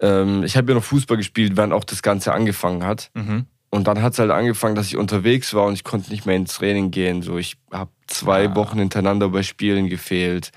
[0.00, 3.10] ähm, ich habe ja noch Fußball gespielt, während auch das Ganze angefangen hat.
[3.14, 3.46] Mhm.
[3.70, 6.36] und dann hat es halt angefangen, dass ich unterwegs war und ich konnte nicht mehr
[6.36, 7.22] ins Training gehen.
[7.22, 8.54] So, ich habe zwei Ah.
[8.54, 10.50] Wochen hintereinander bei Spielen gefehlt.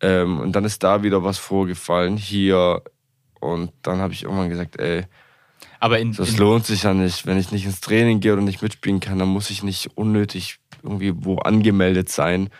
[0.00, 2.82] Ähm, und dann ist da wieder was vorgefallen hier.
[3.40, 5.04] Und dann habe ich irgendwann gesagt, ey,
[5.82, 7.26] Aber in, das in, lohnt sich ja nicht.
[7.26, 10.58] Wenn ich nicht ins Training gehe oder nicht mitspielen kann, dann muss ich nicht unnötig
[10.84, 12.50] irgendwie wo angemeldet sein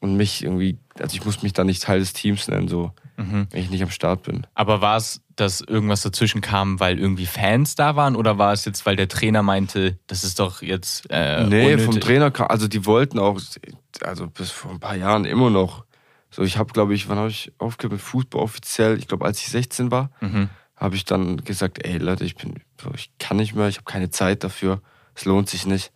[0.00, 3.46] und mich irgendwie, also ich muss mich da nicht Teil des Teams nennen, so, Mhm.
[3.50, 4.44] wenn ich nicht am Start bin.
[4.54, 8.64] aber war es, dass irgendwas dazwischen kam, weil irgendwie Fans da waren oder war es
[8.64, 11.84] jetzt, weil der Trainer meinte, das ist doch jetzt äh, nee, unnötig?
[11.84, 13.40] vom Trainer kam, also die wollten auch,
[14.02, 15.84] also bis vor ein paar Jahren immer noch.
[16.30, 18.98] So, ich habe, glaube ich, wann habe ich aufgehört mit Fußball offiziell?
[18.98, 20.48] Ich glaube, als ich 16 war, Mhm.
[20.76, 22.54] Habe ich dann gesagt, ey Leute, ich bin,
[22.94, 24.80] ich kann nicht mehr, ich habe keine Zeit dafür,
[25.14, 25.92] es lohnt sich nicht.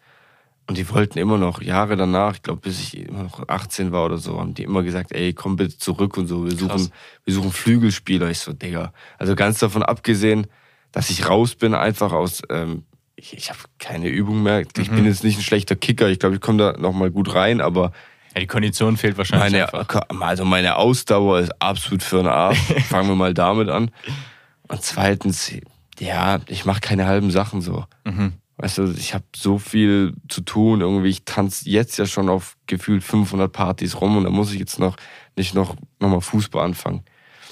[0.66, 4.04] Und die wollten immer noch, Jahre danach, ich glaube, bis ich immer noch 18 war
[4.04, 6.90] oder so, haben die immer gesagt, ey, komm bitte zurück und so, wir suchen, Krass.
[7.24, 8.28] wir suchen Flügelspieler.
[8.30, 8.92] Ich so, Digga.
[9.16, 10.46] Also ganz davon abgesehen,
[10.92, 12.84] dass ich raus bin, einfach aus, ähm,
[13.16, 14.60] ich, ich habe keine Übung mehr.
[14.60, 14.94] Ich Mhm.
[14.96, 17.92] bin jetzt nicht ein schlechter Kicker, ich glaube, ich komme da nochmal gut rein, aber
[18.34, 20.02] Ja, die Kondition fehlt wahrscheinlich meine, einfach.
[20.20, 22.58] also meine Ausdauer ist absolut für den Arsch.
[22.90, 23.90] Fangen wir mal damit an.
[24.68, 25.52] Und zweitens,
[25.98, 27.84] ja, ich mache keine halben Sachen so.
[28.04, 28.34] Mhm.
[28.58, 30.80] Weißt du, ich habe so viel zu tun.
[30.80, 34.58] Irgendwie, ich tanze jetzt ja schon auf gefühlt 500 Partys rum und da muss ich
[34.58, 34.96] jetzt noch
[35.36, 37.04] nicht noch, noch mal Fußball anfangen.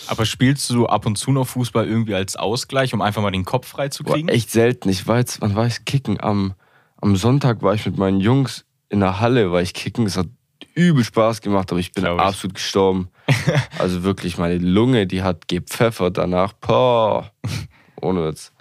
[0.09, 3.45] Aber spielst du ab und zu noch Fußball irgendwie als Ausgleich, um einfach mal den
[3.45, 4.29] Kopf frei zu Boah, kriegen?
[4.29, 4.89] echt selten.
[4.89, 6.21] Ich war jetzt, wann war ich kicken?
[6.21, 6.55] Am,
[7.01, 10.07] am Sonntag war ich mit meinen Jungs in der Halle, war ich kicken.
[10.07, 10.29] Es hat
[10.77, 12.25] übel Spaß gemacht, aber ich bin Glaub ich.
[12.25, 13.09] absolut gestorben.
[13.79, 16.53] also wirklich, meine Lunge, die hat gepfeffert danach.
[16.53, 17.33] Boah.
[18.01, 18.53] Ohne Witz.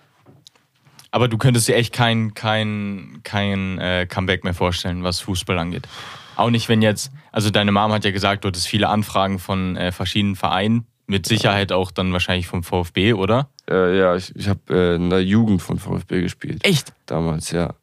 [1.12, 5.88] Aber du könntest dir echt kein, kein, kein äh, Comeback mehr vorstellen, was Fußball angeht.
[6.36, 9.78] Auch nicht, wenn jetzt, also deine Mom hat ja gesagt, du hattest viele Anfragen von
[9.78, 13.50] äh, verschiedenen Vereinen, mit Sicherheit auch dann wahrscheinlich vom VfB, oder?
[13.70, 16.66] Äh, ja, ich, ich habe äh, in der Jugend von VfB gespielt.
[16.66, 16.94] Echt?
[17.06, 17.76] Damals, ja.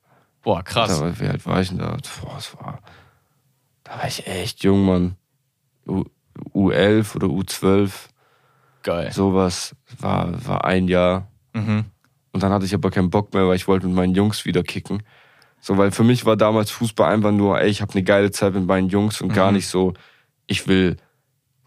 [0.42, 0.98] Boah, krass.
[0.98, 1.96] Da, wie alt war ich denn da?
[2.20, 2.80] Boah, das war,
[3.92, 5.16] da war ich echt jung, Mann.
[5.86, 6.04] U,
[6.54, 7.90] U11 oder U12,
[8.82, 9.12] Geil.
[9.12, 9.74] sowas.
[9.98, 11.28] War, war ein Jahr.
[11.52, 11.84] Mhm.
[12.32, 14.62] Und dann hatte ich aber keinen Bock mehr, weil ich wollte mit meinen Jungs wieder
[14.62, 15.02] kicken.
[15.60, 18.54] So, weil für mich war damals Fußball einfach nur, ey, ich habe eine geile Zeit
[18.54, 19.92] mit meinen Jungs und gar nicht so,
[20.46, 20.96] ich will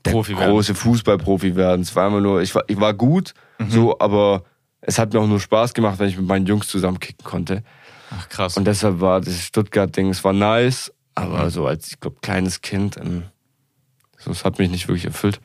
[0.04, 0.16] der Mhm.
[0.18, 0.52] Profi werden.
[0.52, 1.82] große Fußballprofi werden.
[1.82, 3.70] Es war immer nur, ich war, ich war gut, Mhm.
[3.70, 4.44] so, aber
[4.82, 7.64] es hat mir auch nur Spaß gemacht, wenn ich mit meinen Jungs zusammen kicken konnte.
[8.12, 8.58] Ach, krass.
[8.58, 11.50] Und deshalb war das Stuttgart-Ding, es war nice, aber Mhm.
[11.50, 13.24] so als, ich glaube, kleines Kind, ähm,
[14.18, 15.40] so, es hat mich nicht wirklich erfüllt.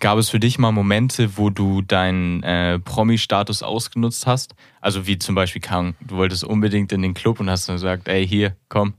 [0.00, 4.54] Gab es für dich mal Momente, wo du deinen äh, Promi-Status ausgenutzt hast?
[4.80, 8.08] Also wie zum Beispiel, Ahnung, du wolltest unbedingt in den Club und hast dann gesagt,
[8.08, 8.94] ey, hier, komm.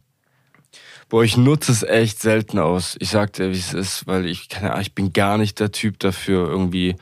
[1.08, 2.95] Boah, ich nutze es echt selten aus.
[3.00, 5.72] Ich sag dir, wie es ist, weil ich keine Ahnung, ich bin gar nicht der
[5.72, 6.95] Typ dafür, irgendwie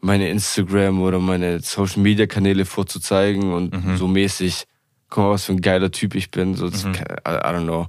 [0.00, 4.64] meine Instagram oder meine Social Media Kanäle vorzuzeigen und so mäßig,
[5.08, 6.54] guck mal, was für ein geiler Typ ich bin.
[6.54, 7.86] So, das, I, I don't know.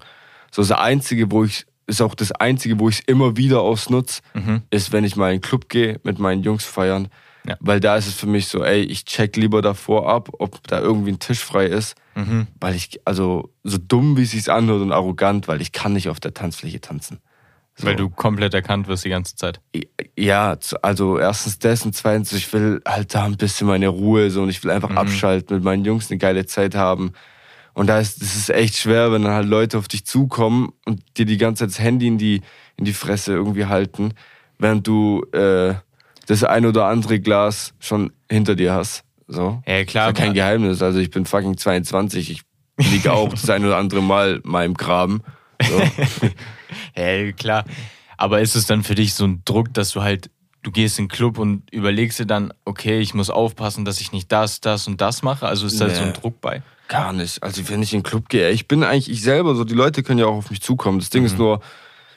[0.52, 4.22] So das Einzige, wo ich, ist auch das Einzige, wo ich es immer wieder ausnutze,
[4.70, 7.10] ist, wenn ich mal in den Club gehe, mit meinen Jungs feiern.
[7.48, 7.56] Ja.
[7.62, 10.80] Weil da ist es für mich so, ey, ich check lieber davor ab, ob da
[10.80, 11.96] irgendwie ein Tisch frei ist.
[12.60, 16.10] Weil ich, also so dumm wie es sich anhört und arrogant, weil ich kann nicht
[16.10, 17.20] auf der Tanzfläche tanzen.
[17.80, 17.88] So.
[17.88, 19.62] Weil du komplett erkannt wirst die ganze Zeit.
[20.18, 24.44] Ja, also erstens das und zweitens, ich will halt da ein bisschen meine Ruhe so
[24.44, 27.14] und ich will einfach abschalten, mit meinen Jungs eine geile Zeit haben.
[27.74, 31.02] Und da ist, das ist echt schwer, wenn dann halt Leute auf dich zukommen und
[31.18, 32.42] dir die ganze Zeit das Handy in die,
[32.76, 34.14] in die Fresse irgendwie halten,
[34.58, 35.76] während du äh,
[36.28, 39.06] das ein oder andere Glas schon hinter dir hast.
[39.28, 39.64] So.
[39.66, 40.10] Ja, klar.
[40.10, 40.82] Ist ja kein Geheimnis.
[40.82, 42.30] Also ich bin fucking 22.
[42.30, 42.42] Ich
[42.92, 45.22] liege auch das ein oder andere Mal mal im Graben.
[45.62, 45.82] So.
[46.96, 47.66] Ja, klar.
[48.18, 50.30] Aber ist es dann für dich so ein Druck, dass du halt,
[50.64, 54.12] du gehst in den Club und überlegst dir dann, okay, ich muss aufpassen, dass ich
[54.12, 55.48] nicht das, das und das mache?
[55.48, 55.94] Also ist da Nee.
[55.96, 56.62] so ein Druck bei?
[56.90, 57.42] Gar nicht.
[57.44, 60.04] Also wenn ich in den Club gehe, ich bin eigentlich ich selber so, die Leute
[60.04, 61.00] können ja auch auf mich zukommen.
[61.00, 61.62] Das Ding ist nur,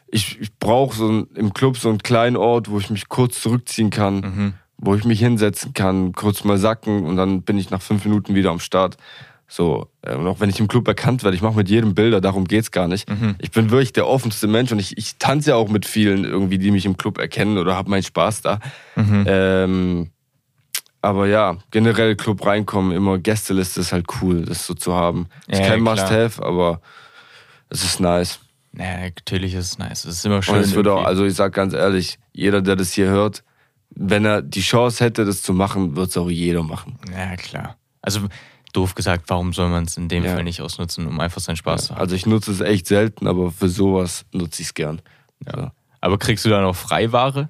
[0.09, 3.41] ich, ich brauche so ein, im Club so einen kleinen Ort, wo ich mich kurz
[3.41, 7.81] zurückziehen kann, wo ich mich hinsetzen kann, kurz mal sacken und dann bin ich nach
[7.83, 8.97] fünf Minuten wieder am Start.
[9.49, 12.21] So, äh, und auch wenn ich im Club erkannt werde, ich mache mit jedem Bilder,
[12.21, 13.07] darum geht's gar nicht.
[13.39, 16.59] Ich bin wirklich der offenste Mensch und ich, ich tanze ja auch mit vielen irgendwie,
[16.59, 18.61] die mich im Club erkennen oder habe meinen Spaß da.
[18.97, 20.11] Ähm,
[21.03, 25.27] aber ja, generell Club reinkommen, immer Gästeliste ist halt cool, das so zu haben.
[25.49, 25.97] Ist Ja, kein klar.
[25.97, 26.81] Must-Have, aber
[27.69, 28.39] es ist nice.
[28.79, 30.05] Ja, natürlich ist es nice.
[30.05, 30.55] Es ist immer schön.
[30.55, 33.43] Und es wird auch, also ich sag ganz ehrlich, jeder, der das hier hört,
[33.91, 36.99] wenn er die Chance hätte, das zu machen, wird es auch jeder machen.
[37.13, 37.77] Ja, klar.
[38.01, 38.21] Also
[38.73, 40.35] doof gesagt, warum soll man es in dem Ja.
[40.35, 42.01] Fall nicht ausnutzen, um einfach seinen Spaß zu haben?
[42.01, 45.01] Also ich nutze es echt selten, aber für sowas nutze ich es gern.
[45.45, 45.71] So.
[46.01, 47.49] Aber kriegst du dann auch Freiware?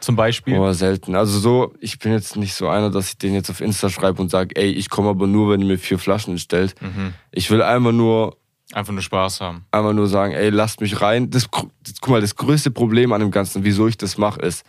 [0.00, 0.56] Zum Beispiel?
[0.56, 1.14] Boah, selten.
[1.14, 4.20] Also so, ich bin jetzt nicht so einer, dass ich den jetzt auf Insta schreibe
[4.20, 6.74] und sage, ey, ich komme aber nur, wenn ihr mir vier Flaschen stellt.
[6.82, 7.14] Mhm.
[7.30, 8.36] Ich will einfach nur,
[8.72, 9.64] Einfach nur Spaß haben.
[9.70, 11.30] einfach nur sagen, ey, lasst mich rein.
[11.30, 11.44] Das,
[11.84, 14.64] das, guck mal, das größte Problem an dem Ganzen, wieso ich das mache, ist,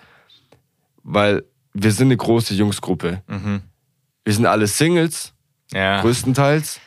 [1.04, 3.24] weil wir sind eine große Jungsgruppe.
[3.28, 3.62] Mhm.
[4.26, 5.33] Wir sind alle Singles,
[5.74, 6.02] Ja.
[6.02, 6.80] größtenteils.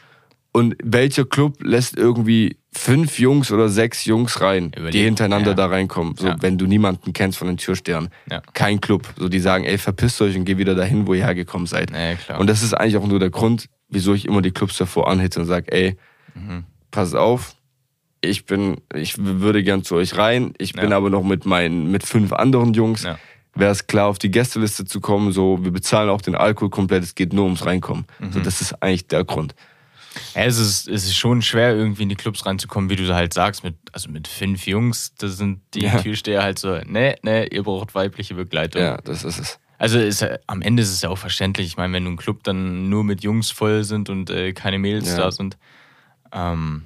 [0.53, 5.55] Und welcher Club lässt irgendwie fünf Jungs oder sechs Jungs rein, die Überlegen, hintereinander ja.
[5.55, 6.17] da reinkommen?
[6.17, 6.37] So, Ja.
[6.41, 8.09] wenn du niemanden kennst von den Türstern.
[8.31, 8.41] Ja.
[8.55, 9.07] Kein Club.
[9.19, 11.93] So, die sagen, ey, verpisst euch und geh wieder dahin, wo ihr hergekommen seid.
[12.39, 15.41] Und das ist eigentlich auch nur der Grund, wieso ich immer die Clubs davor anhitte
[15.41, 15.97] und sage, ey,
[16.35, 16.65] Mhm.
[16.91, 17.55] pass auf,
[18.23, 22.03] ich bin, ich würde gern zu euch rein, ich bin aber noch mit meinen, mit
[22.03, 23.05] fünf anderen Jungs.
[23.57, 27.03] Wäre es klar, auf die Gästeliste zu kommen, so, wir bezahlen auch den Alkohol komplett,
[27.03, 28.05] es geht nur ums Reinkommen.
[28.19, 28.33] Mhm.
[28.33, 29.55] So, das ist eigentlich der Grund.
[30.35, 33.35] Ja, es, ist, es ist schon schwer, irgendwie in die Clubs reinzukommen, wie du halt
[33.35, 36.01] sagst, mit, also mit fünf Jungs, da sind die Ja.
[36.01, 38.81] Türsteher halt so, nee, nee, ihr braucht weibliche Begleitung.
[38.83, 39.59] Ja, das ist es.
[39.79, 41.67] Also ist, am Ende ist es ja auch verständlich.
[41.67, 44.79] Ich meine, wenn du ein Club dann nur mit Jungs voll sind und äh, keine
[44.79, 45.17] Mädels Ja.
[45.19, 45.59] da sind.
[46.33, 46.85] Ähm,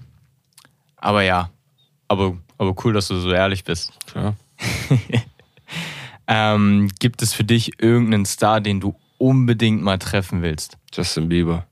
[0.97, 1.51] aber ja,
[2.09, 3.93] aber, aber cool, dass du so ehrlich bist.
[4.07, 4.35] Klar.
[6.33, 10.79] Ähm, gibt es für dich irgendeinen Star, den du unbedingt mal treffen willst?
[10.95, 11.67] Justin Bieber.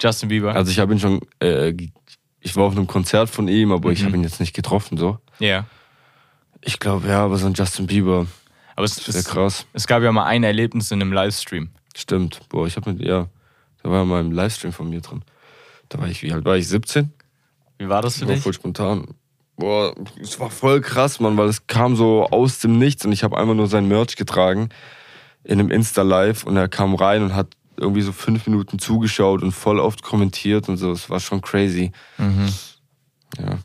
[0.00, 0.54] Justin Bieber?
[0.54, 1.74] Also ich habe ihn schon, äh,
[2.40, 4.06] ich war auf einem Konzert von ihm, aber ich Mhm.
[4.06, 5.18] habe ihn jetzt nicht getroffen, so.
[5.38, 5.66] ja.
[6.62, 8.26] Ich glaube, ja, aber so ein Justin Bieber,
[8.74, 9.64] Aber es, es, krass.
[9.74, 11.68] es gab ja mal ein Erlebnis in einem Livestream.
[11.96, 12.40] Stimmt.
[12.48, 13.28] Boah, ich habe mit, ja,
[13.82, 15.22] da war mal im Livestream von mir drin.
[15.88, 16.66] Da war ich, wie alt war ich?
[16.66, 17.12] 17?
[17.78, 18.42] Wie war das für War dich?
[18.42, 19.06] voll spontan.
[19.58, 23.24] Boah, es war voll krass, Mann, weil es kam so aus dem Nichts und ich
[23.24, 24.68] habe einfach nur sein Merch getragen
[25.44, 29.52] in einem Insta-Live und er kam rein und hat irgendwie so fünf Minuten zugeschaut und
[29.52, 30.90] voll oft kommentiert und so.
[30.92, 31.92] Es war schon crazy.
[33.38, 33.58] Ja.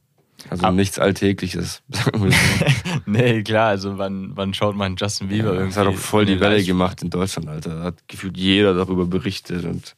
[0.49, 2.37] Also Ab- nichts Alltägliches, sagen wir so.
[3.05, 5.69] Nee, klar, also wann, wann schaut man Justin Bieber Ja, irgendwie?
[5.75, 7.75] das hat auch voll die Welle gemacht in Deutschland, Alter.
[7.75, 9.95] Da hat gefühlt jeder darüber berichtet und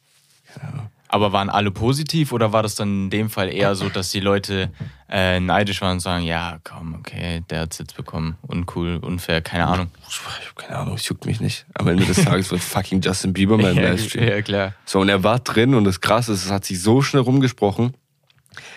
[1.08, 4.20] Aber waren alle positiv oder war das dann in dem Fall eher so, dass die
[4.20, 4.70] Leute
[5.08, 9.66] äh, neidisch waren und sagen, ja, komm, okay, der hat's jetzt bekommen, uncool, unfair, keine
[9.66, 9.88] Ahnung.
[10.08, 11.64] ich hab keine Ahnung, es juckt mich nicht.
[11.74, 14.28] Am Ende des Tages wird fucking Justin Bieber mein ja, Livestream.
[14.28, 14.74] ja, klar.
[14.84, 17.94] So, und er war drin und das Krasse ist, es hat sich so schnell rumgesprochen,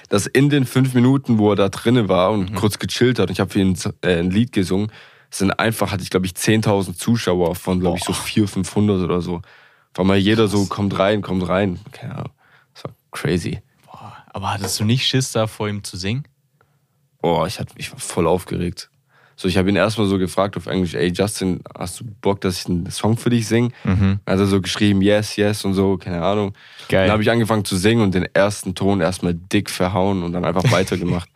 [0.09, 3.33] dass in den fünf Minuten, wo er da drinnen war und kurz gechillt hat, und
[3.33, 4.91] ich habe für ihn äh, ein Lied gesungen,
[5.31, 9.21] sind einfach, hatte ich glaube ich 10.000 Zuschauer von, glaube ich, so 400, 500 oder
[9.21, 9.41] so.
[9.95, 11.79] War mal jeder so, kommt rein, kommt rein.
[11.91, 12.31] Keine Ahnung.
[12.73, 13.61] Das war crazy.
[13.85, 16.23] Boah, aber hattest du nicht Schiss da vor ihm zu singen?
[17.21, 18.89] Oh, ich, hatte, ich war voll aufgeregt.
[19.35, 22.59] So, ich habe ihn erstmal so gefragt auf Englisch, ey Justin, hast du Bock, dass
[22.59, 23.69] ich einen Song für dich singe?
[23.85, 24.19] Mhm.
[24.25, 26.53] Dann hat er so geschrieben, yes, yes und so, keine Ahnung.
[26.89, 27.05] Geil.
[27.05, 30.43] Dann habe ich angefangen zu singen und den ersten Ton erstmal dick verhauen und dann
[30.43, 31.29] einfach weitergemacht.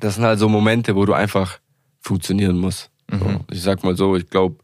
[0.00, 1.60] Das sind halt so Momente, wo du einfach
[2.00, 2.90] funktionieren musst.
[3.10, 4.56] So, ich sag mal so, ich glaube,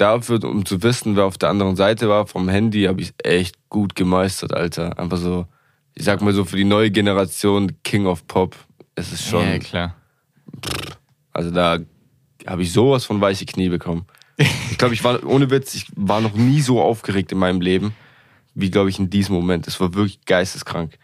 [0.00, 3.56] dafür, um zu wissen, wer auf der anderen Seite war vom Handy, habe ich echt
[3.68, 4.98] gut gemeistert, Alter.
[4.98, 5.46] Einfach so,
[5.94, 8.56] ich sag mal so, für die neue Generation King of Pop
[8.96, 9.46] ist es schon.
[9.46, 9.96] Ja, klar.
[11.32, 11.78] Also da
[12.46, 14.06] habe ich sowas von weiche Knie bekommen.
[14.70, 17.94] Ich glaube, ich war, ohne Witz, ich war noch nie so aufgeregt in meinem Leben,
[18.54, 19.68] wie, glaube ich, in diesem Moment.
[19.68, 20.98] Es war wirklich geisteskrank.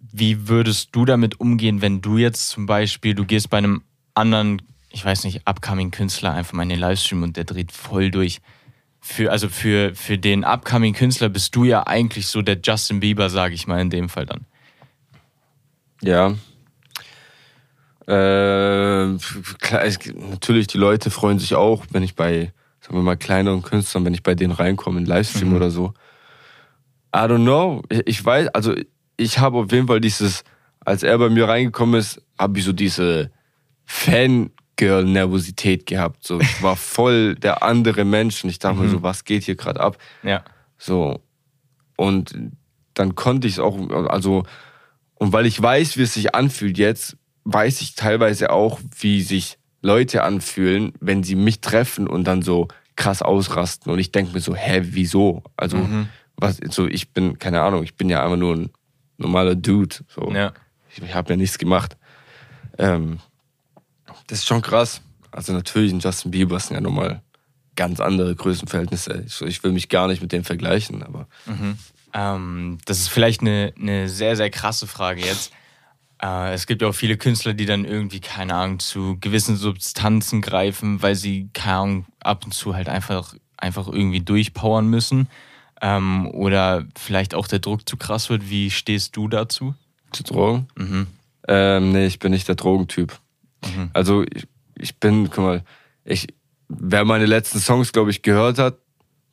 [0.00, 3.82] Wie würdest du damit umgehen, wenn du jetzt zum Beispiel, du gehst bei einem
[4.14, 8.10] anderen, ich weiß nicht, upcoming Künstler einfach mal in den Livestream und der dreht voll
[8.10, 8.40] durch.
[9.00, 13.30] Für, also für, für den upcoming Künstler bist du ja eigentlich so der Justin Bieber,
[13.30, 14.46] sage ich mal in dem Fall dann.
[16.02, 16.34] Ja.
[18.06, 19.16] Äh,
[19.58, 23.62] klar, es, natürlich, die Leute freuen sich auch, wenn ich bei, sagen wir mal, kleineren
[23.62, 25.92] Künstlern, wenn ich bei denen reinkomme, in Livestream oder so.
[27.14, 27.82] I don't know.
[27.88, 28.74] Ich, ich weiß, also
[29.16, 30.44] ich habe auf jeden Fall dieses,
[30.80, 33.30] als er bei mir reingekommen ist, habe ich so diese
[34.78, 36.24] Fangirl-Nervosität gehabt.
[36.24, 39.56] So, ich war voll der andere Mensch und ich dachte mir so, was geht hier
[39.56, 39.98] gerade ab?
[40.22, 40.44] Ja.
[40.78, 41.20] So.
[41.96, 42.34] Und
[42.94, 44.44] dann konnte ich es auch, also,
[45.14, 49.58] und weil ich weiß, wie es sich anfühlt jetzt, weiß ich teilweise auch, wie sich
[49.82, 53.92] Leute anfühlen, wenn sie mich treffen und dann so krass ausrasten.
[53.92, 55.42] Und ich denke mir so, hä, wieso?
[55.56, 55.78] Also,
[56.36, 58.70] was, so, ich bin, keine Ahnung, ich bin ja einfach nur ein
[59.16, 59.96] normaler Dude.
[60.08, 60.30] So.
[60.32, 60.52] Ja.
[60.90, 61.96] Ich, ich habe ja nichts gemacht.
[62.78, 63.20] Ähm,
[64.26, 65.00] das ist schon krass.
[65.30, 67.22] Also natürlich, ein Justin Bieber sind ja nochmal
[67.74, 69.24] ganz andere Größenverhältnisse.
[69.46, 71.28] Ich, will mich gar nicht mit denen vergleichen, aber
[72.14, 75.52] Ähm, das ist vielleicht eine, eine sehr, sehr krasse Frage jetzt.
[76.22, 80.40] Äh, es gibt ja auch viele Künstler, die dann irgendwie, keine Ahnung, zu gewissen Substanzen
[80.40, 85.28] greifen, weil sie, keine Ahnung, ab und zu halt einfach, einfach irgendwie durchpowern müssen.
[85.82, 88.48] Ähm, oder vielleicht auch der Druck zu krass wird.
[88.48, 89.74] Wie stehst du dazu?
[90.12, 90.68] zu Drogen?
[91.48, 93.18] Ähm, nee, ich bin nicht der Drogentyp.
[93.92, 94.46] Also ich,
[94.78, 95.64] ich bin, guck mal,
[96.04, 96.26] ich,
[96.68, 98.76] wer meine letzten Songs, glaube ich, gehört hat,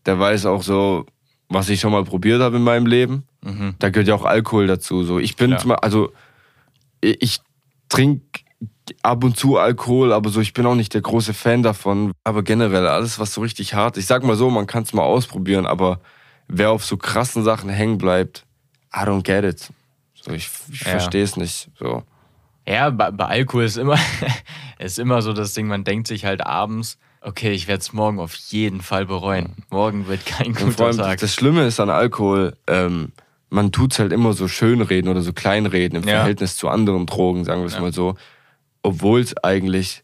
[0.06, 1.06] der weiß auch so,
[1.50, 3.24] was ich schon mal probiert habe in meinem Leben.
[3.44, 3.76] Mhm.
[3.80, 5.04] Da gehört ja auch Alkohol dazu.
[5.04, 6.12] So, ich bin zum Beispiel- also
[7.02, 7.40] ich, ich
[7.90, 8.42] trinke
[9.02, 12.12] ab und zu Alkohol, aber so, ich bin auch nicht der große Fan davon.
[12.24, 15.04] Aber generell alles, was so richtig hart, ich sag mal so, man kann es mal
[15.04, 16.00] ausprobieren, aber
[16.48, 18.46] wer auf so krassen Sachen hängen bleibt,
[18.96, 19.70] I don't get it.
[20.16, 20.92] So, ich ich Ja.
[20.92, 21.70] verstehe es nicht.
[21.80, 22.04] So.
[22.68, 23.98] Ja, bei, bei Alkohol ist immer,
[24.80, 28.20] ist immer so das Ding, man denkt sich halt abends, okay, ich werde es morgen
[28.20, 29.56] auf jeden Fall bereuen.
[29.70, 31.20] Morgen wird kein Und guter allem Tag.
[31.20, 33.12] das Schlimme ist an Alkohol, ähm,
[33.50, 36.16] man tut's halt immer so schönreden oder so kleinreden im Ja.
[36.18, 38.16] Verhältnis zu anderen Drogen, sagen wir es mal so.
[38.82, 40.04] Obwohl es eigentlich,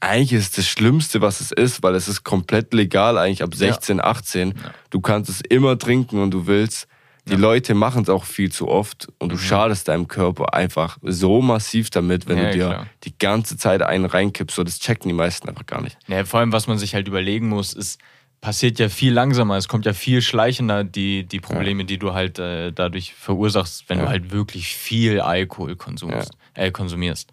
[0.00, 4.00] eigentlich ist das Schlimmste, was es ist, weil es ist komplett legal eigentlich ab 16,
[4.00, 4.54] 18.
[4.90, 6.86] Du kannst es immer trinken und du willst.
[7.28, 11.40] Die Leute machen es auch viel zu oft und du schadest deinem Körper einfach so
[11.42, 12.42] massiv damit, wenn Mhm.
[12.44, 12.86] Ja, du dir klar.
[13.04, 14.56] die ganze Zeit einen reinkippst.
[14.56, 15.96] So, das checken die meisten einfach gar nicht.
[16.08, 18.00] Ja, vor allem, was man sich halt überlegen muss, ist,
[18.40, 19.56] passiert ja viel langsamer.
[19.56, 23.98] Es kommt ja viel schleichender, die, die Probleme, die du halt äh, dadurch verursachst, wenn
[23.98, 26.32] du halt wirklich viel Alkohol konsumierst.
[26.54, 27.30] Äh, konsumierst.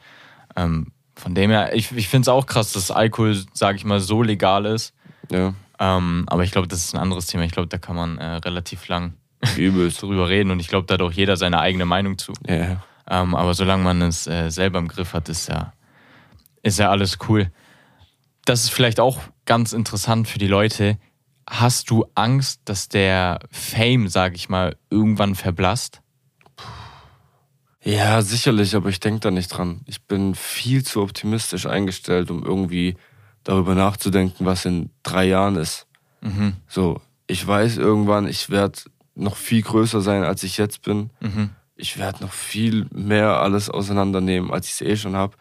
[0.55, 3.99] Ähm, von dem her, ich, ich finde es auch krass, dass Alkohol, sage ich mal,
[3.99, 4.93] so legal ist.
[5.31, 7.43] Ja, Ähm, aber ich glaube, das ist ein anderes Thema.
[7.43, 9.13] Ich glaube, da kann man äh, relativ lang
[9.57, 10.01] übelst.
[10.01, 12.33] drüber reden und ich glaube, da hat auch jeder seine eigene Meinung zu.
[12.47, 12.83] Ja.
[13.09, 15.73] Ähm, aber solange man es äh, selber im Griff hat, ist ja,
[16.63, 17.51] ist ja alles cool.
[18.45, 20.97] Das ist vielleicht auch ganz interessant für die Leute.
[21.47, 26.01] Hast du Angst, dass der Fame, sag ich mal, irgendwann verblasst?
[27.83, 29.81] Ja, sicherlich, aber ich denke da nicht dran.
[29.85, 32.97] Ich bin viel zu optimistisch eingestellt, um irgendwie
[33.43, 35.85] darüber nachzudenken, was in drei Jahren ist.
[36.67, 38.79] So, ich weiß irgendwann, ich werde
[39.15, 41.09] noch viel größer sein, als ich jetzt bin.
[41.75, 45.35] Ich werde noch viel mehr alles auseinandernehmen, als ich es eh schon habe.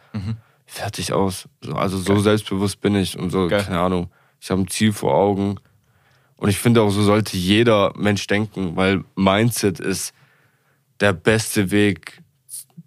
[0.67, 1.49] Fertig aus.
[1.61, 3.63] So, also so selbstbewusst bin ich und so, Geil.
[3.63, 4.11] keine Ahnung.
[4.41, 5.57] Ich habe ein Ziel vor Augen.
[6.37, 10.13] Und ich finde auch, so sollte jeder Mensch denken, weil Mindset ist
[11.01, 12.23] der beste Weg,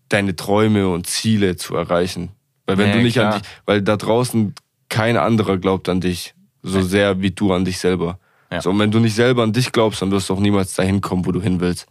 [0.09, 2.29] deine Träume und Ziele zu erreichen.
[2.65, 3.33] Weil wenn Ja, du nicht klar.
[3.35, 4.53] an dich, weil da draußen
[4.89, 6.33] kein anderer glaubt an dich
[6.63, 8.19] so sehr wie du an dich selber.
[8.51, 8.61] Ja.
[8.61, 11.01] So, und wenn du nicht selber an dich glaubst, dann wirst du auch niemals dahin
[11.01, 11.87] kommen, wo du hin willst.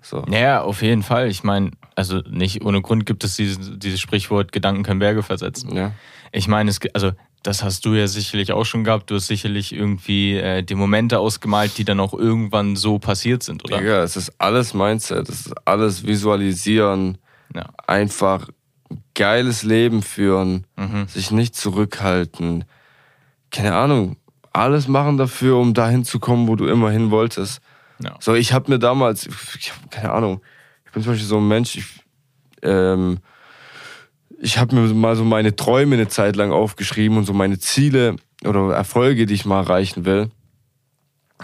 [0.00, 0.24] So.
[0.28, 1.28] Ja, auf jeden Fall.
[1.28, 5.76] Ich meine, also nicht ohne Grund gibt es dieses, dieses Sprichwort, Gedanken können Berge versetzen.
[5.76, 5.92] Ja.
[6.32, 7.12] Ich meine, es, also
[7.44, 9.10] das hast du ja sicherlich auch schon gehabt.
[9.10, 13.64] Du hast sicherlich irgendwie äh, die Momente ausgemalt, die dann auch irgendwann so passiert sind,
[13.64, 13.78] oder?
[13.78, 17.18] Digga, es ist alles Mindset, es ist alles Visualisieren,
[17.54, 17.66] Ja.
[17.86, 18.48] einfach
[19.14, 21.06] geiles Leben führen, Mhm.
[21.06, 22.64] sich nicht zurückhalten.
[23.50, 24.16] Keine Ahnung,
[24.52, 27.60] alles machen dafür, um dahin zu kommen, wo du immer hin wolltest.
[28.02, 28.16] Ja.
[28.20, 29.28] So, ich habe mir damals,
[29.58, 30.40] ich hab, keine Ahnung,
[30.86, 31.86] ich bin zum Beispiel so ein Mensch, ich,
[32.62, 33.18] ähm,
[34.38, 38.16] ich habe mir mal so meine Träume eine Zeit lang aufgeschrieben und so meine Ziele
[38.44, 40.30] oder Erfolge, die ich mal erreichen will.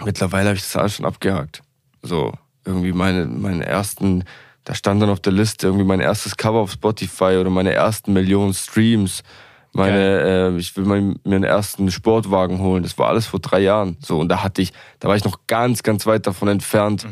[0.03, 1.61] Mittlerweile habe ich das alles schon abgehakt.
[2.01, 2.33] So,
[2.65, 4.23] irgendwie meine, meine ersten,
[4.63, 8.13] da stand dann auf der Liste irgendwie mein erstes Cover auf Spotify oder meine ersten
[8.13, 9.23] Millionen Streams.
[9.73, 12.83] Meine, äh, ich will mal, mir einen ersten Sportwagen holen.
[12.83, 13.97] Das war alles vor drei Jahren.
[13.99, 17.07] So, und da hatte ich, da war ich noch ganz, ganz weit davon entfernt,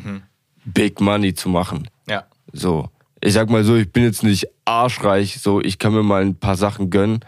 [0.65, 1.87] Big Money zu machen.
[2.09, 2.23] Ja.
[2.51, 2.89] So,
[3.21, 6.35] ich sag mal so, ich bin jetzt nicht arschreich, so, ich kann mir mal ein
[6.35, 7.19] paar Sachen gönnen.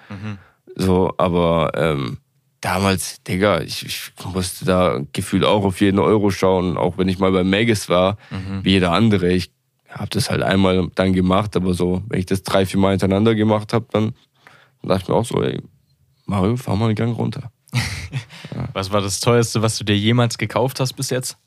[0.76, 2.18] So, aber ähm,
[2.62, 7.20] damals, Digga, ich, ich musste da gefühlt auch auf jeden Euro schauen, auch wenn ich
[7.20, 8.18] mal bei Megis war,
[8.64, 9.32] wie jeder andere.
[9.32, 9.52] Ich
[9.90, 13.36] habe das halt einmal dann gemacht, aber so, wenn ich das drei, vier Mal hintereinander
[13.36, 14.14] gemacht habe, dann
[14.88, 15.62] dachte ich mir auch so, ey,
[16.26, 17.52] Mario, fahr mal einen Gang runter.
[18.74, 21.38] Was war das teuerste, was du dir jemals gekauft hast bis jetzt?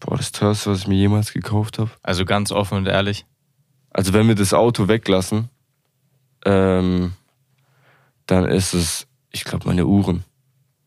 [0.00, 1.90] Boah, das teuerste, was ich mir jemals gekauft habe.
[2.02, 3.24] Also ganz offen und ehrlich.
[3.90, 5.48] Also wenn wir das Auto weglassen,
[6.44, 7.12] ähm,
[8.26, 10.24] dann ist es, ich glaube, meine Uhren.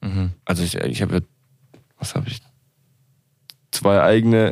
[0.02, 0.34] Mhm.
[0.44, 1.22] Also ich, ich habe ja,
[1.98, 2.42] was habe ich?
[3.72, 4.52] Zwei eigene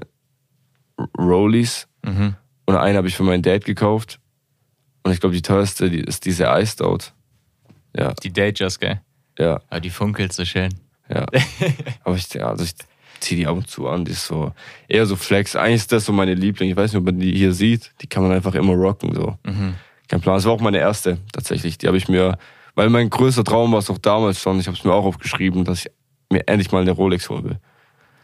[1.18, 2.36] Rollies Mhm.
[2.66, 4.20] und eine habe ich für meinen Dad gekauft.
[5.04, 7.14] Und ich glaube, die teuerste die ist diese Iced Out.
[7.96, 9.02] Ja, Die Datejust, gell?
[9.38, 10.74] ja, Aber die funkelt so schön.
[11.10, 11.26] ja.
[12.04, 12.74] Aber ich, ja, also ich
[13.20, 14.06] ziehe die ab und zu an.
[14.06, 14.52] Die ist so
[14.88, 15.56] eher so Flex.
[15.56, 16.70] Eigentlich ist das so meine Liebling.
[16.70, 17.92] Ich weiß nicht, ob man die hier sieht.
[18.02, 19.14] Die kann man einfach immer rocken.
[19.14, 19.38] So.
[20.08, 20.36] Kein Plan.
[20.36, 21.78] Das war auch meine erste tatsächlich.
[21.78, 22.38] Die habe ich mir,
[22.76, 24.60] weil mein größter Traum war es auch damals schon.
[24.60, 25.92] Ich habe es mir auch aufgeschrieben, dass ich
[26.32, 27.60] mir endlich mal eine Rolex holen will.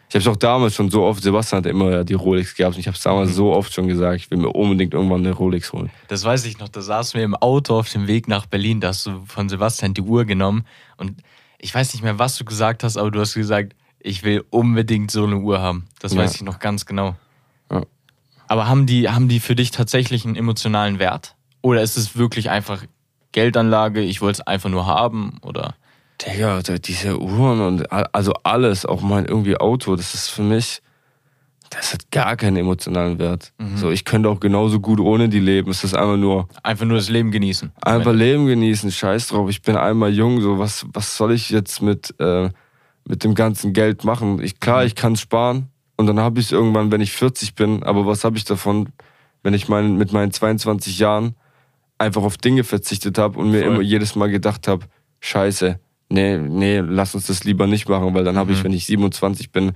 [0.09, 2.79] Ich habe es auch damals schon so oft, Sebastian hat immer die Rolex gehabt und
[2.79, 5.71] ich habe es damals so oft schon gesagt, ich will mir unbedingt irgendwann eine Rolex
[5.71, 5.91] holen.
[6.07, 8.87] Das weiß ich noch, da saßen wir im Auto auf dem Weg nach Berlin, da
[8.87, 10.65] hast du von Sebastian die Uhr genommen
[10.97, 11.21] und
[11.59, 15.11] ich weiß nicht mehr, was du gesagt hast, aber du hast gesagt, ich will unbedingt
[15.11, 15.85] so eine Uhr haben.
[15.99, 16.21] Das Ja.
[16.21, 17.15] weiß ich noch ganz genau.
[17.69, 17.83] Ja.
[18.47, 21.35] Aber haben die, haben die für dich tatsächlich einen emotionalen Wert?
[21.61, 22.83] Oder ist es wirklich einfach
[23.31, 25.75] Geldanlage, ich wollte es einfach nur haben oder?
[26.21, 30.81] Digga, diese Uhren und also alles, auch mein irgendwie Auto, das ist für mich,
[31.69, 33.53] das hat gar keinen emotionalen Wert.
[33.57, 33.77] Mhm.
[33.77, 35.69] So, ich könnte auch genauso gut ohne die leben.
[35.69, 36.47] Es ist einfach nur.
[36.63, 37.71] Einfach nur das Leben genießen.
[37.81, 39.49] Einfach Leben genießen, scheiß drauf.
[39.49, 42.49] Ich bin einmal jung, so was, was soll ich jetzt mit, äh,
[43.07, 44.41] mit dem ganzen Geld machen?
[44.41, 44.87] Ich, klar, mhm.
[44.87, 48.23] ich kann sparen und dann habe ich es irgendwann, wenn ich 40 bin, aber was
[48.23, 48.89] habe ich davon,
[49.43, 51.35] wenn ich mein, mit meinen 22 Jahren
[51.97, 53.73] einfach auf Dinge verzichtet habe und mir Voll.
[53.73, 54.85] immer jedes Mal gedacht habe,
[55.19, 55.79] scheiße,
[56.09, 58.65] nee, nee, lass uns das lieber nicht machen, weil dann habe ich, mhm.
[58.65, 59.73] wenn ich 27 bin,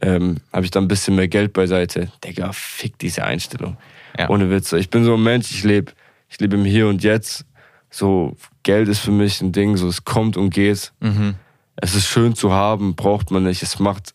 [0.00, 2.10] ähm, habe ich dann ein bisschen mehr Geld beiseite.
[2.24, 3.76] Digga, fick diese Einstellung.
[4.18, 4.28] Ja.
[4.28, 4.78] Ohne Witze.
[4.78, 5.92] Ich bin so ein Mensch, ich lebe
[6.32, 7.44] ich lebe im Hier und Jetzt.
[7.90, 10.92] So, Geld ist für mich ein Ding, so es kommt und geht.
[11.00, 11.34] Mhm.
[11.76, 13.62] Es ist schön zu haben, braucht man nicht.
[13.62, 14.14] Es macht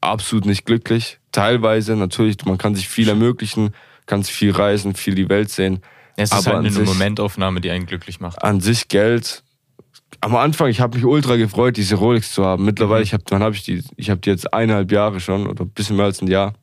[0.00, 1.18] absolut nicht glücklich.
[1.32, 3.74] Teilweise, natürlich, man kann sich viel ermöglichen,
[4.06, 5.80] kann sich viel reisen, viel die Welt sehen.
[6.16, 8.44] Es ist aber halt eine sich, Momentaufnahme, die einen glücklich macht.
[8.44, 9.42] An sich Geld
[10.24, 12.64] am Anfang, ich habe mich ultra gefreut, diese Rolex zu haben.
[12.64, 13.04] Mittlerweile, mhm.
[13.04, 13.82] ich habe, wann habe ich die?
[13.96, 16.54] Ich habe die jetzt eineinhalb Jahre schon oder ein bisschen mehr als ein Jahr.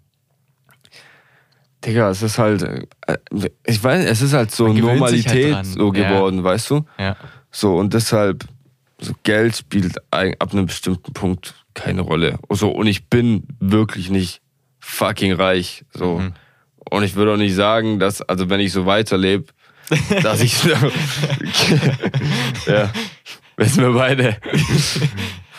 [1.86, 2.88] Digga, es ist halt, äh,
[3.66, 6.44] ich weiß, es ist halt so halt Normalität halt so geworden, ja.
[6.44, 6.86] weißt du?
[6.98, 7.18] Ja.
[7.52, 8.46] So und deshalb,
[9.00, 12.40] so Geld spielt ab einem bestimmten Punkt keine Rolle.
[12.50, 14.42] So und ich bin wirklich nicht
[14.80, 15.86] fucking reich.
[15.94, 16.34] So mhm.
[16.90, 19.46] und ich würde auch nicht sagen, dass, also wenn ich so weiterlebe,
[20.24, 20.56] dass ich
[22.66, 22.90] ja,
[23.58, 24.38] Wissen wir beide.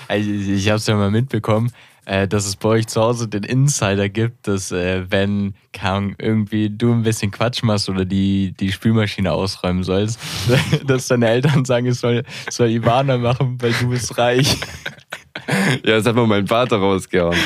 [0.09, 1.73] Also ich habe es ja mal mitbekommen,
[2.05, 6.69] äh, dass es bei euch zu Hause den Insider gibt, dass äh, wenn kann, irgendwie
[6.69, 10.21] du ein bisschen Quatsch machst oder die, die Spülmaschine ausräumen sollst,
[10.87, 14.59] dass deine Eltern sagen, es soll, soll Ivana machen, weil du bist reich.
[15.85, 17.37] Ja, das hat mal mein Vater rausgehauen.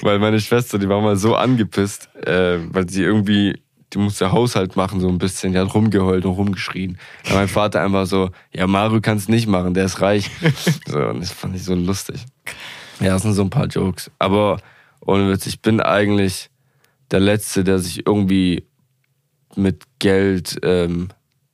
[0.00, 3.60] Weil meine Schwester, die war mal so angepisst, äh, weil sie irgendwie
[3.92, 5.52] die musste Haushalt machen so ein bisschen.
[5.52, 6.98] Die hat rumgeheult und rumgeschrien.
[7.26, 10.30] Und mein Vater einfach so, ja, Mario kann es nicht machen, der ist reich.
[10.86, 12.24] So, und das fand ich so lustig.
[13.00, 14.10] Ja, das sind so ein paar Jokes.
[14.18, 14.58] Aber
[15.00, 16.50] ohne Witz, ich bin eigentlich
[17.10, 18.64] der Letzte, der sich irgendwie
[19.54, 21.08] mit Geld, ähm,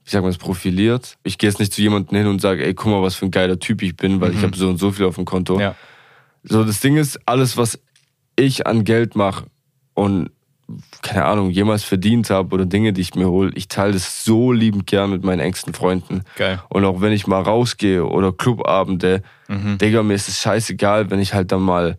[0.05, 1.19] ich sag mal, profiliert.
[1.25, 3.31] Ich gehe jetzt nicht zu jemandem hin und sage, ey, guck mal, was für ein
[3.31, 4.39] geiler Typ ich bin, weil mhm.
[4.39, 5.61] ich habe so und so viel auf dem Konto.
[5.61, 5.75] Ja.
[6.43, 7.79] So, das Ding ist, alles, was
[8.37, 9.47] ich an Geld mache
[9.95, 10.31] und
[11.03, 14.53] keine Ahnung, jemals verdient habe oder Dinge, die ich mir hole, ich teile das so
[14.53, 16.23] liebend gern mit meinen engsten Freunden.
[16.37, 16.63] Geil.
[16.69, 19.79] Und auch wenn ich mal rausgehe oder Clubabende, mhm.
[19.79, 21.99] Digga, mir ist es scheißegal, wenn ich halt dann mal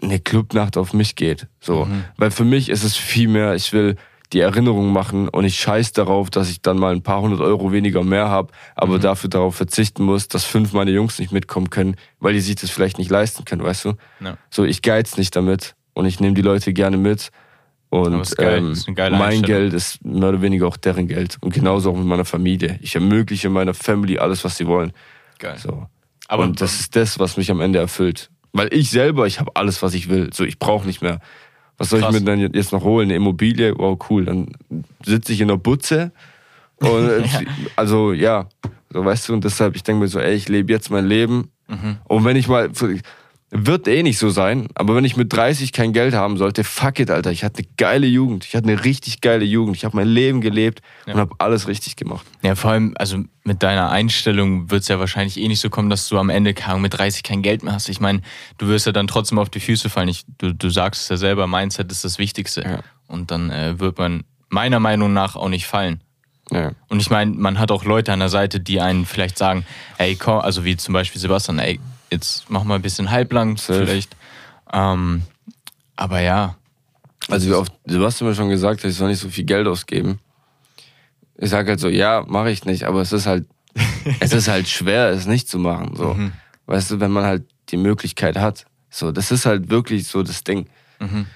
[0.00, 1.48] eine Clubnacht auf mich geht.
[1.60, 1.86] So.
[1.86, 2.04] Mhm.
[2.16, 3.96] Weil für mich ist es viel mehr, ich will
[4.32, 7.72] die Erinnerung machen und ich scheiß darauf, dass ich dann mal ein paar hundert Euro
[7.72, 9.00] weniger mehr habe, aber mhm.
[9.00, 12.70] dafür darauf verzichten muss, dass fünf meine Jungs nicht mitkommen können, weil die sich das
[12.70, 13.94] vielleicht nicht leisten können, weißt du?
[14.20, 14.36] Ja.
[14.50, 17.30] So, ich geiz nicht damit und ich nehme die Leute gerne mit
[17.88, 18.74] und ähm,
[19.12, 21.38] mein Geld ist mehr oder weniger auch deren Geld.
[21.40, 22.78] Und genauso auch mit meiner Familie.
[22.82, 24.92] Ich ermögliche meiner Family alles, was sie wollen.
[25.38, 25.56] Geil.
[25.58, 25.86] So.
[26.28, 28.30] Aber und das ist das, was mich am Ende erfüllt.
[28.52, 30.30] Weil ich selber, ich habe alles, was ich will.
[30.32, 31.20] So, ich brauche nicht mehr.
[31.78, 32.14] Was soll Krass.
[32.14, 33.06] ich mir denn jetzt noch holen?
[33.06, 33.76] Eine Immobilie?
[33.76, 34.24] Wow, cool.
[34.24, 34.48] Dann
[35.04, 36.10] sitze ich in der Butze.
[36.76, 37.40] Und ja.
[37.76, 38.48] also ja,
[38.90, 41.50] so weißt du, und deshalb, ich denke mir so, ey, ich lebe jetzt mein Leben.
[41.68, 41.98] Mhm.
[42.04, 42.70] Und wenn ich mal,
[43.50, 46.98] wird eh nicht so sein, aber wenn ich mit 30 kein Geld haben sollte, fuck
[46.98, 47.30] it, Alter.
[47.30, 48.44] Ich hatte eine geile Jugend.
[48.44, 49.76] Ich hatte eine richtig geile Jugend.
[49.76, 51.14] Ich habe mein Leben gelebt ja.
[51.14, 52.26] und habe alles richtig gemacht.
[52.42, 55.90] Ja, vor allem, also mit deiner Einstellung wird es ja wahrscheinlich eh nicht so kommen,
[55.90, 57.88] dass du am Ende mit 30 kein Geld mehr hast.
[57.88, 58.20] Ich meine,
[58.58, 60.08] du wirst ja dann trotzdem auf die Füße fallen.
[60.08, 62.62] Ich, du, du sagst es ja selber, Mindset ist das Wichtigste.
[62.62, 62.80] Ja.
[63.06, 66.00] Und dann äh, wird man meiner Meinung nach auch nicht fallen.
[66.50, 66.72] Ja.
[66.88, 69.64] Und ich meine, man hat auch Leute an der Seite, die einen vielleicht sagen,
[69.98, 71.80] ey, komm, also wie zum Beispiel Sebastian, ey,
[72.10, 74.16] jetzt mach mal ein bisschen halblang vielleicht.
[74.72, 75.22] Ähm,
[75.96, 76.56] aber ja.
[77.28, 80.20] Also wie oft, du hast mir schon gesagt, ich soll nicht so viel Geld ausgeben.
[81.38, 83.46] Ich sage halt so, ja, mache ich nicht, aber es ist halt,
[84.20, 85.96] es ist halt schwer, es nicht zu machen.
[85.96, 86.14] So.
[86.14, 86.32] Mhm.
[86.66, 88.66] Weißt du, wenn man halt die Möglichkeit hat.
[88.90, 90.68] So, das ist halt wirklich so das Ding.
[91.00, 91.26] Mhm.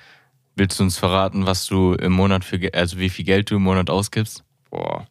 [0.56, 3.62] Willst du uns verraten, was du im Monat für, also wie viel Geld du im
[3.62, 4.44] Monat ausgibst?
[4.70, 5.06] Boah.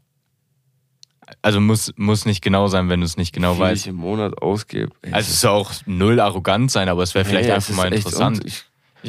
[1.41, 3.84] Also muss, muss nicht genau sein, wenn du es nicht genau Wie weißt.
[3.84, 4.91] ich im Monat ausgebe.
[5.11, 8.41] Also es soll auch null arrogant sein, aber es wäre vielleicht hey, einfach mal interessant.
[8.45, 8.65] Ich,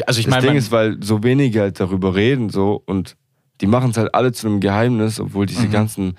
[0.06, 3.16] also ich das mein, Ding ist, weil so wenige halt darüber reden so und
[3.60, 5.72] die machen es halt alle zu einem Geheimnis, obwohl diese mhm.
[5.72, 6.16] ganzen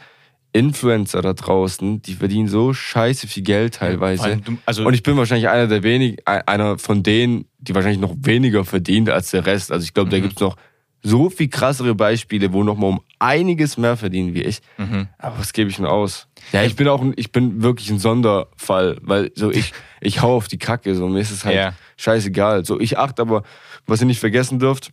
[0.54, 4.38] Influencer da draußen, die verdienen so scheiße viel Geld teilweise.
[4.38, 8.16] Du, also und ich bin wahrscheinlich einer der wenigen, einer von denen, die wahrscheinlich noch
[8.20, 9.72] weniger verdient als der Rest.
[9.72, 10.12] Also ich glaube, mhm.
[10.12, 10.58] da gibt's noch
[11.04, 14.62] so viel krassere Beispiele, wo noch mal um einiges mehr verdienen wie ich.
[14.78, 15.08] Mhm.
[15.18, 16.28] Aber was gebe ich denn aus?
[16.52, 20.36] Ja, ich bin auch, ein, ich bin wirklich ein Sonderfall, weil so ich, ich hau
[20.36, 21.74] auf die Kacke, so mir ist es halt ja.
[21.98, 22.66] scheißegal.
[22.66, 23.44] So ich achte aber,
[23.88, 24.92] was ihr nicht vergessen dürft,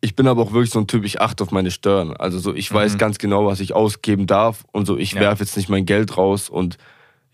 [0.00, 2.16] ich bin aber auch wirklich so ein Typ, ich achte auf meine Steuern.
[2.16, 5.20] Also so, ich weiß ganz genau, was ich ausgeben darf und so, ich Ja.
[5.20, 6.76] werfe jetzt nicht mein Geld raus und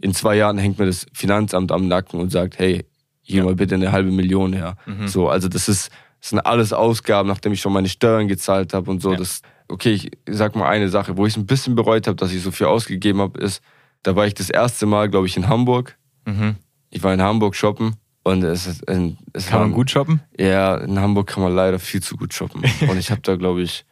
[0.00, 2.84] in zwei Jahren hängt mir das Finanzamt am Nacken und sagt, hey,
[3.22, 4.76] hier mal bitte eine halbe Million her.
[5.06, 5.90] So, also das ist,
[6.20, 9.12] das sind alles Ausgaben, nachdem ich schon meine Steuern gezahlt habe und so.
[9.12, 9.18] Ja.
[9.18, 12.32] Das, okay, ich sag mal eine Sache, wo ich es ein bisschen bereut habe, dass
[12.32, 13.62] ich so viel ausgegeben habe, ist,
[14.02, 15.96] da war ich das erste Mal, glaube ich, in Hamburg.
[16.24, 16.56] Mhm.
[16.90, 20.20] Ich war in Hamburg shoppen und es es Kann man gut shoppen?
[20.38, 22.62] ja, in Hamburg kann man leider viel zu gut shoppen.
[22.88, 23.84] Und ich habe da, glaube ich,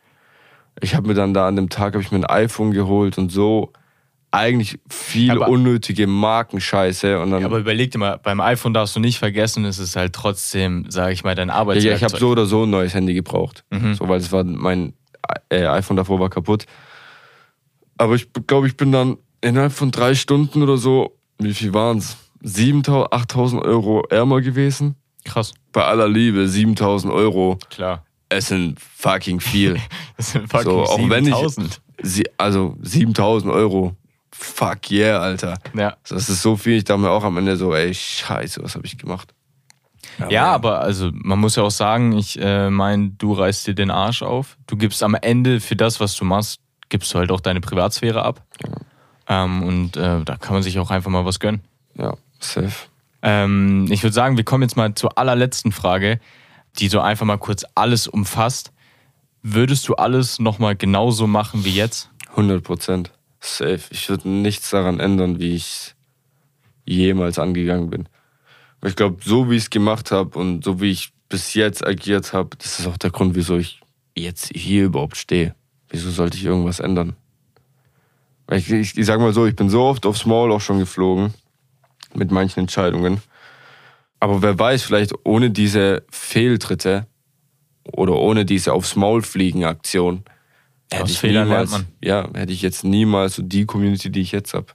[0.80, 3.32] ich habe mir dann da an dem Tag habe ich mir ein iPhone geholt und
[3.32, 3.72] so
[4.36, 9.00] eigentlich viel Aber- unnötige Markenscheiße und dann Aber überleg dir mal, beim iPhone darfst du
[9.00, 11.90] nicht vergessen, es ist halt trotzdem, sage ich mal, dein ja, Arbeitswerkzeug.
[12.00, 13.94] ja, ich habe so oder so ein neues Handy gebraucht, Mhm.
[13.94, 14.92] so weil es war mein
[15.50, 16.66] äh, iPhone davor war kaputt.
[17.98, 21.98] Aber ich glaube, ich bin dann innerhalb von drei Stunden oder so, wie viel waren
[21.98, 22.16] es?
[22.44, 24.94] 7.000, 8.000 Euro ärmer gewesen.
[25.24, 28.04] Krass, Bei aller Liebe, 7.000 Euro, klar.
[28.28, 29.76] es sind fucking viel.
[30.16, 31.80] Das sind fucking So, auch wenn ich- 7000.
[32.38, 33.94] Also 7000 Euro.
[34.38, 35.58] Fuck yeah, Alter.
[35.74, 35.96] Ja.
[36.08, 36.76] Das ist so viel.
[36.76, 39.32] Ich dachte mir auch am Ende so, ey, scheiße, was habe ich gemacht?
[40.28, 43.90] Ja, aber also man muss ja auch sagen, ich äh, meine, du reißt dir den
[43.90, 44.56] Arsch auf.
[44.66, 48.22] Du gibst am Ende für das, was du machst, gibst du halt auch deine Privatsphäre
[48.22, 48.42] ab.
[49.28, 51.62] Ähm, und äh, da kann man sich auch einfach mal was gönnen.
[51.98, 52.88] Ja, safe.
[53.22, 56.20] Ähm, ich würde sagen, wir kommen jetzt mal zur allerletzten Frage,
[56.78, 58.72] die so einfach mal kurz alles umfasst.
[59.42, 62.10] Würdest du alles nochmal genauso machen wie jetzt?
[62.30, 63.12] 100 Prozent.
[63.46, 63.80] Safe.
[63.90, 65.94] Ich würde nichts daran ändern, wie ich
[66.84, 68.08] jemals angegangen bin.
[68.84, 72.32] Ich glaube, so wie ich es gemacht habe und so wie ich bis jetzt agiert
[72.32, 73.80] habe, das ist auch der Grund, wieso ich
[74.14, 75.54] jetzt hier überhaupt stehe.
[75.88, 77.16] Wieso sollte ich irgendwas ändern?
[78.50, 81.34] Ich, ich, ich sag mal so, ich bin so oft aufs Maul auch schon geflogen
[82.14, 83.20] mit manchen Entscheidungen.
[84.20, 87.06] Aber wer weiß, vielleicht ohne diese Fehltritte
[87.92, 90.24] oder ohne diese aufs Maul fliegen Aktion
[90.90, 91.86] hätte Aus ich Fehlern lernt man.
[92.02, 94.66] ja, hätte ich jetzt niemals so die Community, die ich jetzt habe.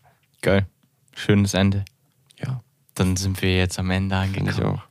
[0.41, 0.65] Geil.
[1.15, 1.85] Schönes Ende.
[2.43, 2.61] Ja,
[2.95, 4.79] Dann sind wir jetzt am Ende finde ich angekommen.
[4.79, 4.83] auch.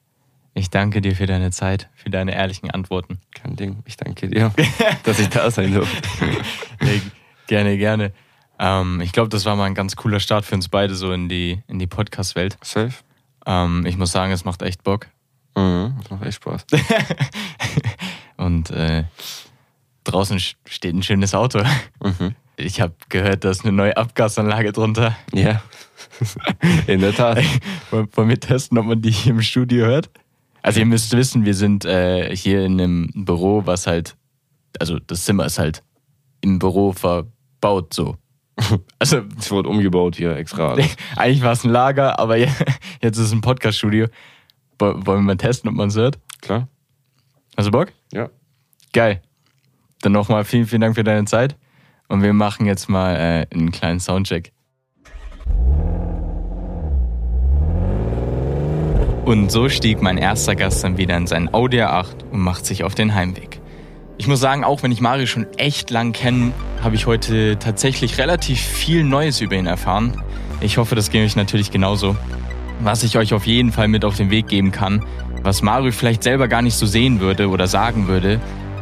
[0.54, 3.20] Ich danke dir für deine Zeit, für deine ehrlichen Antworten.
[3.34, 3.78] Kein Ding.
[3.86, 4.52] Ich danke dir,
[5.04, 6.00] dass ich da sein durfte.
[6.82, 7.00] Nee,
[7.46, 8.12] gerne, gerne.
[8.58, 11.28] Ähm, ich glaube, das war mal ein ganz cooler Start für uns beide so in
[11.28, 12.56] die, in die Podcast-Welt.
[12.62, 12.92] Safe.
[13.46, 15.08] Ähm, ich muss sagen, es macht echt Bock.
[15.56, 16.64] Mhm, das macht echt Spaß.
[18.36, 19.04] Und äh,
[20.10, 21.62] draußen steht ein schönes Auto.
[22.02, 22.34] Mhm.
[22.56, 25.16] Ich habe gehört, da ist eine neue Abgasanlage drunter.
[25.32, 25.62] Ja.
[26.86, 27.38] In der Tat.
[27.90, 30.10] Wollen wir testen, ob man die hier im Studio hört?
[30.62, 34.16] Also ihr müsst wissen, wir sind äh, hier in einem Büro, was halt,
[34.78, 35.82] also das Zimmer ist halt
[36.42, 38.16] im Büro verbaut so.
[38.98, 40.76] Also Es wurde umgebaut hier extra.
[41.16, 42.48] eigentlich war es ein Lager, aber je-
[43.00, 44.08] jetzt ist es ein Podcast-Studio.
[44.78, 46.18] Wo- Wollen wir mal testen, ob man es hört?
[46.42, 46.68] Klar?
[47.56, 47.92] Hast du Bock?
[48.12, 48.28] Ja.
[48.92, 49.22] Geil.
[50.02, 51.56] Dann nochmal vielen, vielen Dank für deine Zeit.
[52.08, 54.52] Und wir machen jetzt mal äh, einen kleinen Soundcheck.
[59.24, 62.82] Und so stieg mein erster Gast dann wieder in sein Audi A8 und macht sich
[62.82, 63.60] auf den Heimweg.
[64.18, 68.18] Ich muss sagen, auch wenn ich Mario schon echt lang kenne, habe ich heute tatsächlich
[68.18, 70.20] relativ viel Neues über ihn erfahren.
[70.60, 72.16] Ich hoffe, das geht euch natürlich genauso.
[72.80, 75.04] Was ich euch auf jeden Fall mit auf den Weg geben kann,
[75.42, 78.40] was Mario vielleicht selber gar nicht so sehen würde oder sagen würde,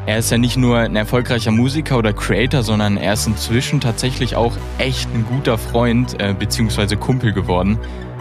[0.09, 4.37] er ist ja nicht nur ein erfolgreicher Musiker oder Creator, sondern er ist inzwischen tatsächlich
[4.37, 6.97] auch echt ein guter Freund äh, bzw.
[6.97, 7.79] Kumpel geworden,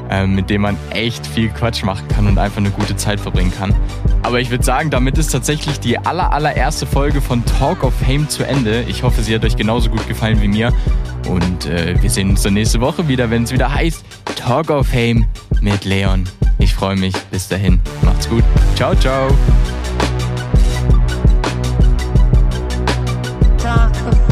[0.10, 3.54] äh, mit dem man echt viel Quatsch machen kann und einfach eine gute Zeit verbringen
[3.58, 3.74] kann.
[4.22, 8.28] Aber ich würde sagen, damit ist tatsächlich die aller, allererste Folge von Talk of Fame
[8.28, 8.82] zu Ende.
[8.90, 10.74] Ich hoffe, sie hat euch genauso gut gefallen wie mir.
[11.30, 14.04] Und äh, wir sehen uns dann nächste Woche wieder, wenn es wieder heißt
[14.36, 15.26] Talk of Fame
[15.62, 16.26] mit Leon.
[16.60, 17.16] Ich freue mich.
[17.32, 17.80] Bis dahin.
[18.02, 18.44] Macht's gut.
[18.76, 19.30] Ciao, ciao.
[23.68, 24.26] talk